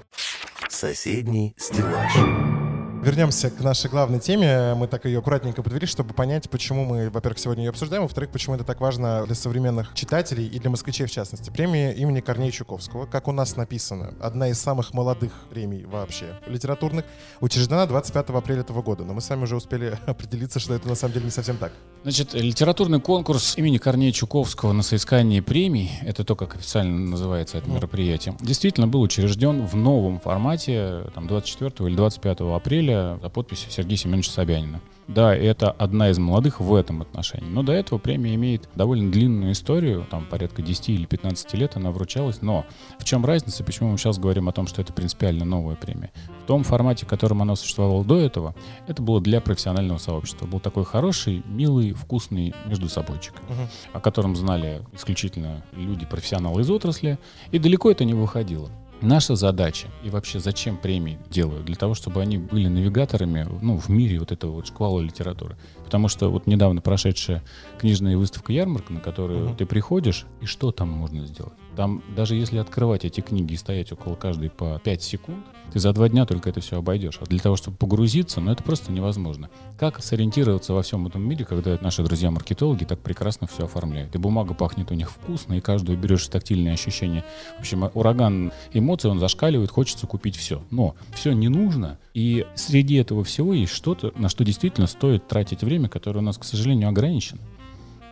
Соседний 0.69 1.55
стеллаж. 1.57 2.68
Вернемся 3.01 3.49
к 3.49 3.61
нашей 3.61 3.89
главной 3.89 4.19
теме. 4.19 4.73
Мы 4.75 4.87
так 4.87 5.05
ее 5.05 5.19
аккуратненько 5.19 5.63
подвели, 5.63 5.87
чтобы 5.87 6.13
понять, 6.13 6.49
почему 6.49 6.83
мы, 6.83 7.09
во-первых, 7.09 7.39
сегодня 7.39 7.63
ее 7.63 7.69
обсуждаем, 7.69 8.03
во-вторых, 8.03 8.29
почему 8.29 8.55
это 8.55 8.65
так 8.65 8.81
важно 8.81 9.25
для 9.25 9.35
современных 9.35 9.93
читателей 9.93 10.45
и 10.45 10.59
для 10.59 10.69
москвичей 10.69 11.07
в 11.07 11.11
частности. 11.11 11.49
Премия 11.49 11.93
имени 11.93 12.19
Корнея 12.19 12.51
Чуковского, 12.51 13.05
как 13.05 13.29
у 13.29 13.31
нас 13.31 13.55
написано, 13.55 14.15
одна 14.19 14.49
из 14.49 14.59
самых 14.59 14.93
молодых 14.93 15.31
премий 15.49 15.85
вообще 15.85 16.37
литературных, 16.45 17.05
учреждена 17.39 17.85
25 17.85 18.31
апреля 18.31 18.61
этого 18.61 18.81
года. 18.81 19.05
Но 19.05 19.13
мы 19.13 19.21
сами 19.21 19.43
уже 19.43 19.55
успели 19.55 19.97
определиться, 20.05 20.59
что 20.59 20.73
это 20.73 20.89
на 20.89 20.95
самом 20.95 21.13
деле 21.13 21.25
не 21.25 21.31
совсем 21.31 21.55
так. 21.55 21.71
Значит, 22.03 22.33
литературный 22.33 22.99
конкурс 22.99 23.57
имени 23.57 23.77
Корнея 23.77 24.11
Чуковского 24.11 24.73
на 24.73 24.83
соискание 24.83 25.41
премий, 25.41 25.89
это 26.01 26.25
то, 26.25 26.35
как 26.35 26.55
официально 26.55 26.99
называется 26.99 27.59
это 27.59 27.69
мероприятие, 27.69 28.35
действительно 28.41 28.89
был 28.89 29.01
учрежден 29.01 29.65
в 29.65 29.75
новом 29.77 30.19
формате, 30.19 31.05
там, 31.15 31.27
24 31.27 31.89
или 31.89 31.95
25 31.95 32.41
апреля 32.41 32.88
апреля 32.89 33.19
за 33.21 33.29
подписью 33.29 33.71
Сергея 33.71 33.97
Семеновича 33.97 34.31
Собянина. 34.31 34.81
Да, 35.07 35.35
это 35.35 35.71
одна 35.71 36.11
из 36.11 36.19
молодых 36.19 36.59
в 36.59 36.73
этом 36.75 37.01
отношении. 37.01 37.49
Но 37.49 37.63
до 37.63 37.71
этого 37.71 37.97
премия 37.97 38.35
имеет 38.35 38.69
довольно 38.75 39.11
длинную 39.11 39.53
историю, 39.53 40.05
там 40.09 40.25
порядка 40.25 40.61
10 40.61 40.89
или 40.89 41.05
15 41.05 41.53
лет 41.55 41.75
она 41.75 41.89
вручалась. 41.89 42.43
Но 42.43 42.65
в 42.99 43.05
чем 43.05 43.25
разница, 43.25 43.63
почему 43.63 43.89
мы 43.89 43.97
сейчас 43.97 44.19
говорим 44.19 44.49
о 44.49 44.51
том, 44.51 44.67
что 44.67 44.81
это 44.83 44.93
принципиально 44.93 45.45
новая 45.45 45.75
премия? 45.75 46.11
В 46.43 46.47
том 46.47 46.63
формате, 46.63 47.07
в 47.07 47.09
котором 47.09 47.41
она 47.41 47.55
существовала 47.55 48.03
до 48.03 48.19
этого, 48.19 48.53
это 48.87 49.01
было 49.01 49.19
для 49.19 49.41
профессионального 49.41 49.97
сообщества. 49.97 50.45
Был 50.45 50.59
такой 50.59 50.85
хороший, 50.85 51.41
милый, 51.47 51.93
вкусный 51.93 52.53
между 52.67 52.87
собойчик, 52.87 53.33
uh-huh. 53.33 53.67
о 53.93 53.99
котором 53.99 54.35
знали 54.35 54.83
исключительно 54.93 55.63
люди-профессионалы 55.73 56.61
из 56.61 56.69
отрасли, 56.69 57.17
и 57.51 57.57
далеко 57.57 57.89
это 57.89 58.05
не 58.05 58.13
выходило. 58.13 58.69
Наша 59.01 59.35
задача 59.35 59.87
и 60.03 60.09
вообще 60.09 60.39
зачем 60.39 60.75
премии 60.77 61.17
делают? 61.29 61.65
Для 61.65 61.75
того, 61.75 61.93
чтобы 61.93 62.21
они 62.21 62.37
были 62.37 62.67
навигаторами 62.67 63.47
ну, 63.61 63.77
в 63.77 63.89
мире 63.89 64.19
вот 64.19 64.31
этого 64.31 64.51
вот 64.51 64.67
шквала 64.67 64.99
литературы. 64.99 65.55
Потому 65.85 66.09
что 66.09 66.29
вот 66.29 66.47
недавно 66.47 66.81
прошедшая 66.81 67.43
книжная 67.79 68.17
выставка 68.17 68.51
ярмарка, 68.51 68.91
на 68.91 68.99
которую 68.99 69.49
uh-huh. 69.49 69.55
ты 69.55 69.65
приходишь, 69.65 70.25
и 70.41 70.45
что 70.45 70.71
там 70.71 70.89
можно 70.89 71.25
сделать? 71.25 71.53
Там 71.75 72.03
даже 72.15 72.35
если 72.35 72.57
открывать 72.57 73.05
эти 73.05 73.21
книги 73.21 73.53
и 73.53 73.57
стоять 73.57 73.91
около 73.91 74.15
каждой 74.15 74.49
по 74.49 74.79
5 74.83 75.01
секунд, 75.01 75.45
ты 75.71 75.79
за 75.79 75.93
два 75.93 76.09
дня 76.09 76.25
только 76.25 76.49
это 76.49 76.61
все 76.61 76.77
обойдешь. 76.77 77.19
А 77.21 77.25
для 77.25 77.39
того, 77.39 77.55
чтобы 77.55 77.77
погрузиться, 77.77 78.41
ну 78.41 78.51
это 78.51 78.63
просто 78.63 78.91
невозможно. 78.91 79.49
Как 79.77 80.01
сориентироваться 80.03 80.73
во 80.73 80.81
всем 80.81 81.05
этом 81.07 81.21
мире, 81.21 81.45
когда 81.45 81.77
наши 81.81 82.03
друзья-маркетологи 82.03 82.85
так 82.85 82.99
прекрасно 82.99 83.47
все 83.47 83.65
оформляют? 83.65 84.15
И 84.15 84.17
бумага 84.17 84.53
пахнет 84.53 84.91
у 84.91 84.95
них 84.95 85.11
вкусно, 85.11 85.53
и 85.53 85.61
каждую 85.61 85.97
берешь 85.97 86.27
тактильные 86.27 86.73
ощущения. 86.73 87.23
В 87.57 87.61
общем, 87.61 87.89
ураган 87.93 88.51
эмоций, 88.73 89.11
он 89.11 89.19
зашкаливает, 89.19 89.69
хочется 89.69 90.07
купить 90.07 90.35
все. 90.35 90.63
Но 90.71 90.95
все 91.13 91.33
не 91.33 91.49
нужно, 91.49 91.99
и 92.13 92.45
среди 92.55 92.95
этого 92.95 93.23
всего 93.23 93.53
есть 93.53 93.71
что-то, 93.71 94.11
на 94.15 94.29
что 94.29 94.43
действительно 94.43 94.87
стоит 94.87 95.27
тратить 95.27 95.61
время, 95.61 95.87
которое 95.87 96.19
у 96.19 96.23
нас, 96.23 96.37
к 96.37 96.43
сожалению, 96.43 96.89
ограничено. 96.89 97.39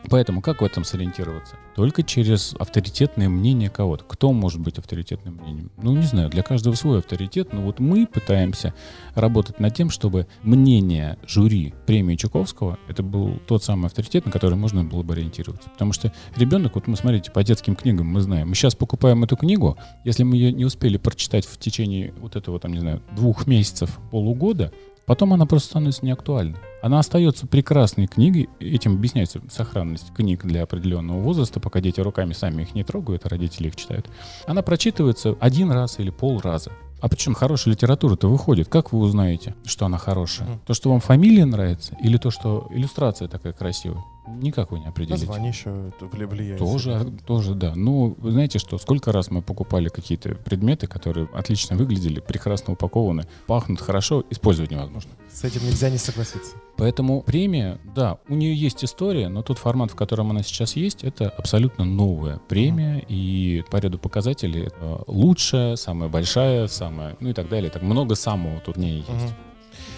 Поэтому 0.10 0.42
как 0.42 0.62
в 0.62 0.66
этом 0.66 0.84
сориентироваться? 0.84 1.56
Только 1.76 2.02
через 2.02 2.56
авторитетное 2.58 3.28
мнение 3.28 3.70
кого-то. 3.70 4.06
Кто 4.06 4.32
может 4.32 4.62
быть 4.62 4.78
авторитетным 4.78 5.36
мнением? 5.36 5.72
Ну, 5.78 5.96
не 5.96 6.06
знаю, 6.06 6.30
для 6.30 6.44
каждого 6.44 6.76
свой 6.76 7.00
авторитет, 7.00 7.52
но 7.52 7.62
вот 7.62 7.80
мы 7.80 8.08
пытаемся 8.08 8.74
работать 9.16 9.60
над 9.60 9.76
тем, 9.76 9.90
чтобы 9.90 10.28
мнение 10.44 11.18
жюри 11.28 11.74
премии 11.86 12.16
Чуковского, 12.16 12.80
это 12.88 13.04
был 13.04 13.38
тот 13.48 13.64
самый 13.64 13.88
авторитет, 13.88 14.26
на 14.26 14.32
который 14.32 14.56
можно 14.56 14.84
было 14.84 15.04
бы 15.04 15.14
ориентироваться. 15.14 15.70
Потому 15.70 15.92
что 15.92 16.14
ребенок, 16.36 16.76
вот 16.76 16.88
мы 16.88 16.96
смотрите, 16.96 17.32
по 17.32 17.44
детским 17.44 17.76
книгам 17.76 18.08
мы 18.08 18.22
знаем, 18.22 18.50
мы 18.50 18.56
сейчас 18.56 18.76
покупаем 18.76 19.24
эту 19.24 19.36
книгу, 19.36 19.78
если 20.06 20.24
мы 20.24 20.38
ее 20.38 20.54
не 20.54 20.66
успели 20.66 20.98
прочитать 20.98 21.46
в 21.46 21.58
течение 21.58 22.14
вот 22.20 22.36
этого, 22.36 22.60
там, 22.60 22.72
не 22.74 22.80
знаю, 22.80 23.02
двух 23.12 23.46
месяцев, 23.46 24.00
полугода, 24.10 24.72
Потом 25.08 25.34
она 25.34 25.46
просто 25.46 25.70
становится 25.70 26.06
неактуальной. 26.06 26.60
Она 26.82 27.00
остается 27.00 27.48
прекрасной 27.48 28.08
книгой, 28.08 28.50
этим 28.60 28.96
объясняется 28.96 29.42
сохранность 29.50 30.14
книг 30.14 30.44
для 30.44 30.64
определенного 30.64 31.22
возраста, 31.22 31.62
пока 31.62 31.80
дети 31.80 32.02
руками 32.02 32.34
сами 32.34 32.64
их 32.64 32.76
не 32.76 32.84
трогают, 32.84 33.26
а 33.26 33.30
родители 33.30 33.70
их 33.70 33.78
читают. 33.78 34.08
Она 34.46 34.62
прочитывается 34.62 35.38
один 35.40 35.72
раз 35.72 36.00
или 36.00 36.10
полраза. 36.10 36.72
А 37.00 37.08
причем 37.08 37.36
хорошая 37.36 37.74
литература-то 37.74 38.28
выходит. 38.28 38.68
Как 38.68 38.92
вы 38.92 39.00
узнаете, 39.00 39.56
что 39.64 39.86
она 39.86 39.98
хорошая? 39.98 40.60
То, 40.66 40.74
что 40.74 40.90
вам 40.90 41.00
фамилия 41.00 41.46
нравится, 41.46 41.96
или 42.04 42.18
то, 42.18 42.30
что 42.30 42.68
иллюстрация 42.72 43.30
такая 43.30 43.54
красивая? 43.54 44.04
Никак 44.28 44.72
вы 44.72 44.80
не 44.80 44.88
определите. 44.88 45.26
Название 45.26 45.50
еще 45.52 45.70
вли- 46.02 46.28
влияет. 46.28 46.60
Тоже, 46.60 47.14
тоже, 47.26 47.56
да. 47.56 47.74
Ну, 47.76 48.16
вы 48.18 48.32
знаете 48.32 48.60
что, 48.60 48.78
сколько 48.78 49.12
раз 49.12 49.32
мы 49.32 49.42
покупали 49.42 49.90
какие-то 49.90 50.36
предметы, 50.36 50.88
которые 50.88 51.28
отлично 51.34 51.76
выглядели, 51.76 52.20
прекрасно 52.20 52.74
упакованы, 52.74 53.24
пахнут 53.48 53.80
хорошо, 53.82 54.24
использовать 54.30 54.72
невозможно. 54.72 55.12
С 55.32 55.44
этим 55.44 55.64
нельзя 55.66 55.90
не 55.90 55.98
согласиться. 55.98 56.52
Поэтому 56.78 57.22
премия, 57.24 57.80
да, 57.96 58.20
у 58.30 58.36
нее 58.36 58.54
есть 58.56 58.84
история, 58.84 59.30
но 59.30 59.42
тот 59.42 59.58
формат, 59.58 59.92
в 59.92 59.96
котором 59.96 60.30
она 60.30 60.44
сейчас 60.44 60.76
есть, 60.76 61.04
это 61.04 61.28
абсолютно 61.30 61.86
новая 61.86 62.40
премия, 62.48 63.04
и 63.08 63.64
по 63.72 63.78
ряду 63.78 63.98
показателей 63.98 64.64
это 64.68 65.02
лучшая, 65.08 65.76
самая 65.76 66.10
большая, 66.10 66.68
самая, 66.68 67.18
ну 67.20 67.30
и 67.30 67.34
так 67.34 67.50
далее. 67.50 67.72
Так 67.72 67.82
много 67.82 68.14
самого 68.16 68.60
тут 68.60 68.76
в 68.76 68.80
ней 68.80 68.98
есть. 68.98 69.10
Мгм. 69.10 69.34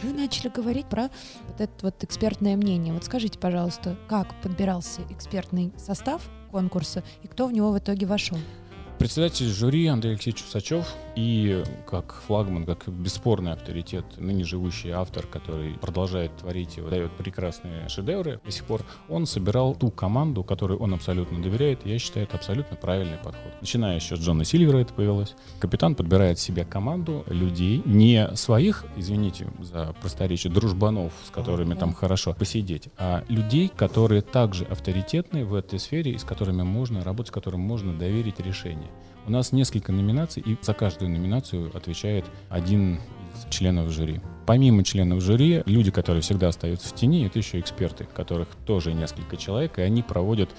Вы 0.03 0.13
начали 0.13 0.49
говорить 0.49 0.87
про 0.87 1.09
вот 1.47 1.59
это 1.59 1.73
вот 1.81 2.03
экспертное 2.03 2.55
мнение. 2.55 2.93
Вот 2.93 3.05
скажите, 3.05 3.39
пожалуйста, 3.39 3.97
как 4.07 4.33
подбирался 4.41 5.01
экспертный 5.09 5.71
состав 5.77 6.21
конкурса 6.51 7.03
и 7.23 7.27
кто 7.27 7.47
в 7.47 7.51
него 7.51 7.71
в 7.71 7.77
итоге 7.77 8.05
вошел? 8.05 8.37
Председатель 8.99 9.45
жюри 9.45 9.87
Андрей 9.87 10.11
Алексеевич 10.11 10.43
Усачев 10.43 10.85
и 11.15 11.63
как 11.87 12.21
флагман, 12.27 12.65
как 12.65 12.89
бесспорный 12.89 13.53
авторитет, 13.53 14.03
ныне 14.17 14.43
живущий 14.43 14.89
автор, 14.89 15.25
который 15.25 15.75
продолжает 15.75 16.35
творить 16.35 16.77
и 16.77 16.81
выдает 16.81 17.09
прекрасные 17.13 17.87
шедевры 17.87 18.41
до 18.43 18.51
сих 18.51 18.65
пор, 18.65 18.81
он 19.07 19.25
собирал 19.25 19.73
ту 19.73 19.89
команду, 19.89 20.43
которой 20.43 20.77
он 20.77 20.93
абсолютно 20.93 21.41
доверяет. 21.41 21.85
Я 21.85 21.97
считаю, 21.97 22.25
это 22.25 22.35
абсолютно 22.35 22.75
правильный 22.75 23.17
подход. 23.17 23.53
Начиная 23.61 23.95
еще 23.95 24.17
с 24.17 24.19
Джона 24.19 24.43
Сильвера 24.43 24.79
это 24.79 24.93
повелось. 24.93 25.33
Капитан 25.59 25.95
подбирает 25.95 26.37
себе 26.37 26.65
команду 26.65 27.23
людей, 27.27 27.81
не 27.85 28.35
своих, 28.35 28.83
извините 28.97 29.47
за 29.61 29.95
просторечие, 30.01 30.51
дружбанов, 30.51 31.13
с 31.25 31.29
которыми 31.29 31.73
там 31.73 31.93
хорошо 31.93 32.33
посидеть, 32.33 32.89
а 32.97 33.23
людей, 33.29 33.71
которые 33.73 34.21
также 34.21 34.65
авторитетны 34.65 35.45
в 35.45 35.53
этой 35.53 35.79
сфере 35.79 36.11
и 36.11 36.17
с 36.17 36.25
которыми 36.25 36.63
можно 36.63 37.01
работать, 37.01 37.31
которым 37.31 37.61
можно 37.61 37.97
доверить 37.97 38.41
решение. 38.41 38.88
У 39.27 39.31
нас 39.31 39.51
несколько 39.51 39.91
номинаций, 39.91 40.41
и 40.45 40.57
за 40.61 40.73
каждую 40.73 41.11
номинацию 41.11 41.71
отвечает 41.75 42.25
один 42.49 42.95
из 42.95 43.53
членов 43.53 43.91
жюри. 43.91 44.21
Помимо 44.45 44.83
членов 44.83 45.21
жюри, 45.21 45.61
люди, 45.65 45.91
которые 45.91 46.21
всегда 46.21 46.47
остаются 46.47 46.89
в 46.89 46.95
тени, 46.95 47.27
это 47.27 47.37
еще 47.37 47.59
эксперты, 47.59 48.07
которых 48.15 48.47
тоже 48.65 48.93
несколько 48.93 49.37
человек, 49.37 49.77
и 49.77 49.83
они 49.83 50.01
проводят, 50.01 50.49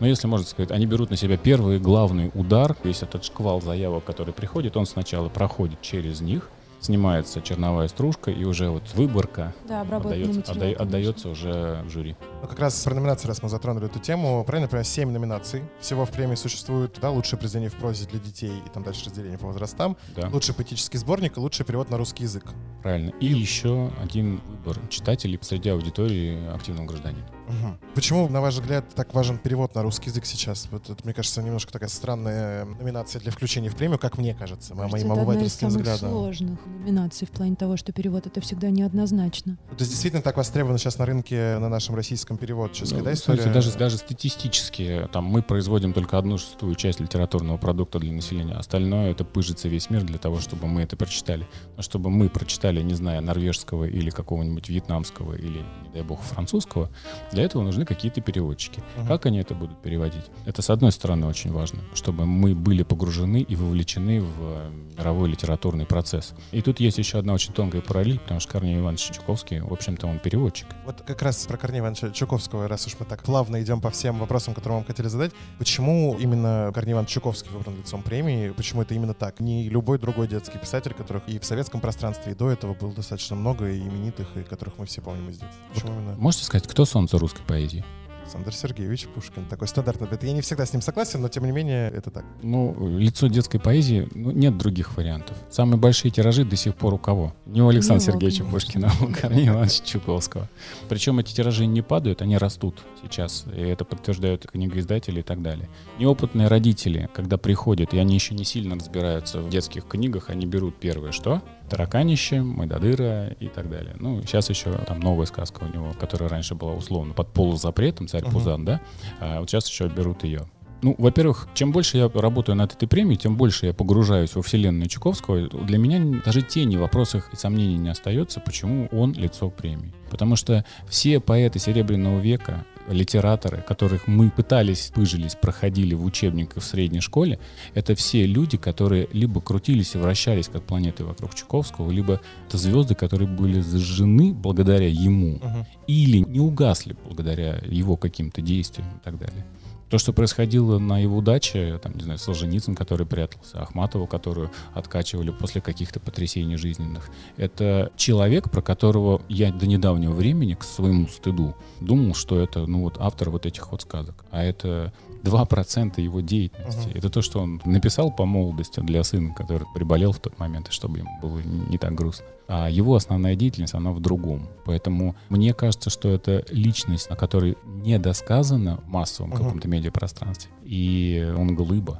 ну, 0.00 0.06
если 0.06 0.26
можно 0.26 0.46
сказать, 0.46 0.72
они 0.72 0.86
берут 0.86 1.10
на 1.10 1.16
себя 1.16 1.36
первый 1.36 1.78
главный 1.78 2.32
удар. 2.34 2.76
Весь 2.82 3.02
этот 3.02 3.24
шквал 3.24 3.62
заявок, 3.62 4.04
который 4.04 4.34
приходит, 4.34 4.76
он 4.76 4.86
сначала 4.86 5.28
проходит 5.28 5.80
через 5.80 6.20
них, 6.20 6.50
снимается 6.86 7.42
черновая 7.42 7.88
стружка, 7.88 8.30
и 8.30 8.44
уже 8.44 8.70
вот 8.70 8.82
выборка 8.94 9.52
Да, 9.68 9.82
отдается, 9.82 10.06
материал, 10.38 10.42
отда- 10.52 10.60
конечно. 10.60 10.82
отдается 10.84 11.28
уже 11.28 11.82
в 11.84 11.90
жюри. 11.90 12.16
Ну, 12.42 12.48
как 12.48 12.58
раз 12.58 12.82
про 12.82 12.94
номинации, 12.94 13.28
раз 13.28 13.42
мы 13.42 13.48
затронули 13.48 13.86
эту 13.86 13.98
тему, 13.98 14.42
правильно 14.44 14.68
понимаю, 14.68 14.84
7 14.84 15.10
номинаций. 15.10 15.62
Всего 15.80 16.06
в 16.06 16.10
премии 16.10 16.36
существует, 16.36 16.96
да, 17.00 17.10
лучшее 17.10 17.38
произведение 17.38 17.70
в 17.70 17.74
прозе 17.74 18.06
для 18.06 18.20
детей, 18.20 18.52
и 18.64 18.68
там 18.70 18.82
дальше 18.82 19.06
разделение 19.06 19.38
по 19.38 19.46
возрастам, 19.46 19.96
Да, 20.16 20.28
лучший 20.28 20.54
поэтический 20.54 20.98
сборник 20.98 21.36
и 21.36 21.40
лучший 21.40 21.66
перевод 21.66 21.90
на 21.90 21.98
русский 21.98 22.22
язык. 22.22 22.44
правильно. 22.82 23.10
И 23.20 23.26
еще 23.26 23.90
один 24.02 24.40
выбор 24.46 24.78
читателей 24.88 25.38
среди 25.42 25.68
аудитории 25.70 26.48
активного 26.54 26.86
гражданина. 26.86 27.26
Мгм. 27.46 27.78
Почему, 27.94 28.28
на 28.28 28.40
ваш 28.40 28.54
взгляд, 28.54 28.84
так 28.94 29.14
важен 29.14 29.38
перевод 29.38 29.74
на 29.74 29.82
русский 29.82 30.10
язык 30.10 30.26
сейчас? 30.26 30.68
Вот 30.70 30.90
это, 30.90 31.00
мне 31.04 31.14
кажется, 31.14 31.42
немножко 31.42 31.72
такая 31.72 31.88
странная 31.88 32.64
номинация 32.64 33.20
для 33.20 33.30
включения 33.30 33.70
в 33.70 33.76
премию, 33.76 33.98
как 33.98 34.18
мне 34.18 34.34
кажется, 34.34 34.74
Кажется, 34.74 34.92
моим 34.92 35.12
это 35.12 35.12
одна 35.12 35.22
из 35.22 35.28
обывательским 35.28 35.70
самых 35.70 35.86
взглядом. 35.86 36.10
сложных 36.10 36.66
номинаций 36.66 37.26
в 37.26 37.30
плане 37.30 37.56
того, 37.56 37.76
что 37.76 37.92
перевод 37.92 38.26
это 38.26 38.40
всегда 38.40 38.70
неоднозначно. 38.70 39.56
То 39.70 39.76
есть 39.78 39.90
действительно 39.90 40.22
так 40.22 40.36
востребовано 40.36 40.78
сейчас 40.78 40.98
на 40.98 41.06
рынке, 41.06 41.58
на 41.58 41.68
нашем 41.68 41.94
российском 41.94 42.36
переводческой, 42.36 42.98
Ну, 42.98 43.04
да, 43.04 43.14
смотрите, 43.14 43.42
история? 43.48 43.54
даже, 43.54 43.78
даже 43.78 43.96
статистически, 43.98 45.08
там, 45.12 45.24
мы 45.24 45.42
производим 45.42 45.92
только 45.92 46.18
одну 46.18 46.38
шестую 46.38 46.74
часть 46.74 47.00
литературного 47.00 47.56
продукта 47.56 47.98
для 47.98 48.12
населения, 48.12 48.54
остальное 48.54 49.10
это 49.12 49.24
пыжится 49.24 49.68
весь 49.68 49.88
мир 49.90 50.02
для 50.02 50.18
того, 50.18 50.40
чтобы 50.40 50.66
мы 50.66 50.82
это 50.82 50.96
прочитали. 50.96 51.46
Но 51.76 51.82
чтобы 51.82 52.10
мы 52.10 52.28
прочитали, 52.28 52.82
не 52.82 52.94
зная 52.94 53.20
норвежского 53.20 53.84
или 53.84 54.10
какого-нибудь 54.10 54.68
вьетнамского 54.68 55.34
или, 55.34 55.58
не 55.82 55.88
дай 55.92 56.02
бог, 56.02 56.20
французского, 56.20 56.90
для 57.36 57.44
этого 57.44 57.62
нужны 57.62 57.84
какие-то 57.84 58.22
переводчики. 58.22 58.82
Мгм. 58.96 59.08
Как 59.08 59.26
они 59.26 59.38
это 59.38 59.54
будут 59.54 59.82
переводить? 59.82 60.24
Это, 60.46 60.62
с 60.62 60.70
одной 60.70 60.90
стороны, 60.90 61.26
очень 61.26 61.52
важно, 61.52 61.80
чтобы 61.92 62.24
мы 62.24 62.54
были 62.54 62.82
погружены 62.82 63.42
и 63.42 63.54
вовлечены 63.54 64.22
в 64.22 64.32
э, 64.40 64.70
мировой 64.96 65.28
литературный 65.28 65.84
процесс. 65.84 66.32
И 66.50 66.62
тут 66.62 66.80
есть 66.80 66.96
еще 66.96 67.18
одна 67.18 67.34
очень 67.34 67.52
тонкая 67.52 67.82
параллель, 67.82 68.18
потому 68.18 68.40
что 68.40 68.52
Корней 68.52 68.78
Иванович 68.78 69.10
Чуковский, 69.12 69.60
в 69.60 69.70
общем-то, 69.70 70.06
он 70.06 70.18
переводчик. 70.18 70.66
Вот 70.86 71.02
как 71.02 71.20
раз 71.20 71.44
про 71.46 71.58
Корнея 71.58 71.82
Ивановича 71.82 72.10
Чуковского, 72.10 72.68
раз 72.68 72.86
уж 72.86 72.96
мы 72.98 73.04
так 73.04 73.22
плавно 73.22 73.62
идем 73.62 73.82
по 73.82 73.90
всем 73.90 74.18
вопросам, 74.18 74.54
которые 74.54 74.78
вам 74.78 74.86
хотели 74.86 75.08
задать, 75.08 75.32
почему 75.58 76.16
именно 76.18 76.72
Корней 76.74 76.94
Иванович 76.94 77.12
Чуковский 77.12 77.50
выбран 77.50 77.76
лицом 77.76 78.02
премии, 78.02 78.48
почему 78.50 78.80
это 78.80 78.94
именно 78.94 79.12
так? 79.12 79.40
Не 79.40 79.68
любой 79.68 79.98
другой 79.98 80.26
детский 80.26 80.56
писатель, 80.58 80.94
которых 80.94 81.28
и 81.28 81.38
в 81.38 81.44
советском 81.44 81.82
пространстве, 81.82 82.32
и 82.32 82.34
до 82.34 82.50
этого 82.50 82.72
было 82.72 82.94
достаточно 82.94 83.36
много 83.36 83.70
и 83.70 83.78
именитых, 83.78 84.26
и 84.36 84.42
которых 84.42 84.78
мы 84.78 84.86
все 84.86 85.02
помним 85.02 85.28
из 85.28 85.38
детства. 85.38 85.60
Почему 85.74 85.92
именно 85.92 86.14
Можете 86.16 86.44
сказать, 86.44 86.66
кто 86.66 86.86
солнце 86.86 87.18
русской 87.26 87.42
поэзии? 87.42 87.84
Александр 88.22 88.54
Сергеевич 88.54 89.06
Пушкин? 89.06 89.44
Такой 89.46 89.68
стандартный 89.68 90.06
ответ. 90.06 90.24
Я 90.24 90.32
не 90.32 90.40
всегда 90.40 90.66
с 90.66 90.72
ним 90.72 90.82
согласен, 90.82 91.22
но 91.22 91.28
тем 91.28 91.44
не 91.44 91.52
менее 91.52 91.90
это 91.90 92.10
так. 92.10 92.24
Ну, 92.42 92.98
лицо 92.98 93.28
детской 93.28 93.60
поэзии, 93.60 94.08
ну, 94.14 94.32
нет 94.32 94.58
других 94.58 94.96
вариантов. 94.96 95.36
Самые 95.48 95.78
большие 95.78 96.10
тиражи 96.10 96.44
до 96.44 96.56
сих 96.56 96.74
пор 96.74 96.94
у 96.94 96.98
кого? 96.98 97.34
Не 97.46 97.62
у 97.62 97.68
Александра 97.68 98.04
Ну, 98.04 98.12
Сергеевича 98.12 98.44
конечно. 98.44 98.52
Пушкина, 98.52 98.92
а 99.00 99.04
у 99.04 99.12
Корнея 99.12 99.48
Ивановича 99.50 99.84
Чуковского. 99.84 100.48
Причем 100.88 101.20
эти 101.20 101.34
тиражи 101.34 101.66
не 101.66 101.82
падают, 101.82 102.20
они 102.20 102.36
растут 102.36 102.82
сейчас. 103.00 103.44
И 103.56 103.60
это 103.60 103.84
подтверждают 103.84 104.46
книгоиздатели 104.46 105.20
и 105.20 105.24
так 105.24 105.40
далее. 105.40 105.68
Неопытные 106.00 106.48
родители, 106.48 107.08
когда 107.14 107.38
приходят, 107.38 107.94
и 107.94 107.98
они 107.98 108.14
еще 108.14 108.34
не 108.34 108.44
сильно 108.44 108.74
разбираются 108.74 109.40
в 109.40 109.48
детских 109.48 109.86
книгах, 109.86 110.30
они 110.30 110.46
берут 110.46 110.76
первое 110.80 111.12
что? 111.12 111.42
Тараканище, 111.68 112.42
Майдадыра 112.42 113.28
и 113.40 113.48
так 113.48 113.68
далее. 113.68 113.94
Ну, 113.98 114.22
сейчас 114.22 114.48
еще 114.50 114.72
там 114.86 115.00
новая 115.00 115.26
сказка 115.26 115.64
у 115.64 115.74
него, 115.74 115.92
которая 115.98 116.28
раньше 116.28 116.54
была 116.54 116.72
условно 116.74 117.12
под 117.12 117.32
полузапретом, 117.32 118.08
царь 118.08 118.22
Мгм. 118.22 118.32
Пузан, 118.32 118.64
да? 118.64 118.80
А 119.20 119.40
вот 119.40 119.50
сейчас 119.50 119.68
еще 119.68 119.88
берут 119.88 120.24
ее. 120.24 120.46
Ну, 120.82 120.94
во-первых, 120.98 121.48
чем 121.54 121.72
больше 121.72 121.96
я 121.96 122.08
работаю 122.14 122.54
над 122.56 122.74
этой 122.74 122.86
премией, 122.86 123.16
тем 123.16 123.36
больше 123.36 123.66
я 123.66 123.72
погружаюсь 123.72 124.34
во 124.34 124.42
вселенную 124.42 124.88
Чуковского. 124.88 125.48
Для 125.48 125.78
меня 125.78 126.20
даже 126.24 126.42
тени 126.42 126.76
вопросов 126.76 127.28
и 127.32 127.36
сомнений 127.36 127.78
не 127.78 127.88
остается, 127.88 128.40
почему 128.40 128.86
он 128.92 129.12
лицо 129.14 129.48
премии. 129.50 129.92
Потому 130.10 130.36
что 130.36 130.64
все 130.88 131.18
поэты 131.18 131.58
Серебряного 131.58 132.20
века, 132.20 132.64
литераторы, 132.88 133.64
которых 133.66 134.06
мы 134.06 134.30
пытались, 134.30 134.92
пыжились, 134.94 135.34
проходили 135.34 135.94
в 135.94 136.04
учебниках 136.04 136.62
в 136.62 136.66
средней 136.66 137.00
школе, 137.00 137.40
это 137.74 137.96
все 137.96 138.26
люди, 138.26 138.56
которые 138.58 139.08
либо 139.12 139.40
крутились 139.40 139.94
и 139.94 139.98
вращались 139.98 140.46
как 140.48 140.62
планеты 140.62 141.04
вокруг 141.04 141.34
Чуковского, 141.34 141.90
либо 141.90 142.20
это 142.46 142.58
звезды, 142.58 142.94
которые 142.94 143.28
были 143.28 143.60
зажжены 143.60 144.32
благодаря 144.32 144.86
ему 144.88 145.36
Мгм. 145.42 145.66
или 145.88 146.18
не 146.18 146.38
угасли 146.38 146.94
благодаря 147.04 147.60
его 147.66 147.96
каким-то 147.96 148.40
действиям 148.42 148.88
и 148.90 149.04
так 149.04 149.18
далее. 149.18 149.44
То, 149.88 149.98
что 149.98 150.12
происходило 150.12 150.78
на 150.78 150.98
его 150.98 151.20
даче, 151.20 151.78
там, 151.82 151.94
не 151.94 152.02
знаю, 152.02 152.18
Солженицын, 152.18 152.74
который 152.74 153.06
прятался, 153.06 153.62
Ахматова, 153.62 154.06
которую 154.06 154.50
откачивали 154.74 155.30
после 155.30 155.60
каких-то 155.60 156.00
потрясений 156.00 156.56
жизненных. 156.56 157.08
Это 157.36 157.92
человек, 157.96 158.50
про 158.50 158.62
которого 158.62 159.22
я 159.28 159.52
до 159.52 159.66
недавнего 159.66 160.12
времени, 160.12 160.54
к 160.54 160.64
своему 160.64 161.06
стыду, 161.06 161.54
думал, 161.80 162.14
что 162.14 162.40
это, 162.40 162.66
ну, 162.66 162.82
вот 162.82 162.96
автор 162.98 163.30
вот 163.30 163.46
этих 163.46 163.70
вот 163.70 163.82
сказок. 163.82 164.24
А 164.32 164.42
это 164.42 164.92
2% 165.22 166.00
его 166.00 166.20
деятельности. 166.20 166.88
Мгм. 166.88 166.98
Это 166.98 167.10
то, 167.10 167.22
что 167.22 167.40
он 167.40 167.60
написал 167.64 168.10
по 168.10 168.24
молодости 168.26 168.80
для 168.80 169.04
сына, 169.04 169.34
который 169.34 169.66
приболел 169.74 170.12
в 170.12 170.18
тот 170.18 170.38
момент, 170.38 170.68
и 170.68 170.72
чтобы 170.72 170.98
ему 170.98 171.10
было 171.20 171.38
не 171.38 171.78
так 171.78 171.94
грустно. 171.94 172.26
А 172.48 172.68
его 172.70 172.94
основная 172.94 173.34
деятельность, 173.34 173.74
она 173.74 173.90
в 173.90 174.00
другом. 174.00 174.48
Поэтому 174.64 175.16
мне 175.28 175.52
кажется, 175.52 175.90
что 175.90 176.08
это 176.10 176.44
личность, 176.50 177.10
на 177.10 177.16
которой 177.16 177.56
недосказано 177.64 178.76
в 178.78 178.88
массовом 178.88 179.30
Мгм. 179.30 179.38
каком-то 179.38 179.68
медиапространстве. 179.68 180.50
И 180.64 181.32
он 181.36 181.54
глыба. 181.56 181.98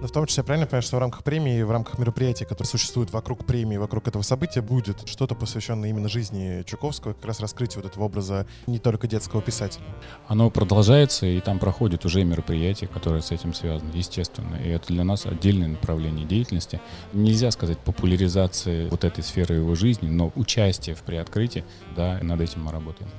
Но 0.00 0.06
в 0.06 0.12
том 0.12 0.26
числе, 0.26 0.42
правильно 0.42 0.66
понимаю, 0.66 0.82
что 0.82 0.96
в 0.96 0.98
рамках 0.98 1.22
премии, 1.22 1.62
в 1.62 1.70
рамках 1.70 1.98
мероприятий, 1.98 2.46
которые 2.46 2.68
существуют 2.68 3.12
вокруг 3.12 3.44
премии, 3.44 3.76
вокруг 3.76 4.08
этого 4.08 4.22
события, 4.22 4.62
будет 4.62 5.06
что-то 5.06 5.34
посвященное 5.34 5.90
именно 5.90 6.08
жизни 6.08 6.62
Чуковского, 6.66 7.12
как 7.12 7.24
раз 7.26 7.40
раскрытию 7.40 7.82
вот 7.82 7.90
этого 7.90 8.04
образа 8.04 8.46
не 8.66 8.78
только 8.78 9.06
детского 9.06 9.42
писателя. 9.42 9.84
Оно 10.26 10.50
продолжается, 10.50 11.26
и 11.26 11.40
там 11.40 11.58
проходят 11.58 12.06
уже 12.06 12.24
мероприятия, 12.24 12.86
которые 12.86 13.20
с 13.20 13.30
этим 13.30 13.52
связаны, 13.52 13.90
естественно. 13.94 14.56
И 14.56 14.68
это 14.68 14.88
для 14.88 15.04
нас 15.04 15.26
отдельное 15.26 15.68
направление 15.68 16.26
деятельности. 16.26 16.80
Нельзя 17.12 17.50
сказать 17.50 17.78
популяризации 17.78 18.88
вот 18.88 19.04
этой 19.04 19.22
сферы 19.22 19.56
его 19.56 19.74
жизни, 19.74 20.08
но 20.08 20.32
участие 20.34 20.94
в 20.94 21.02
приоткрытии, 21.02 21.64
да, 21.94 22.18
над 22.22 22.40
этим 22.40 22.64
мы 22.64 22.72
работаем. 22.72 23.10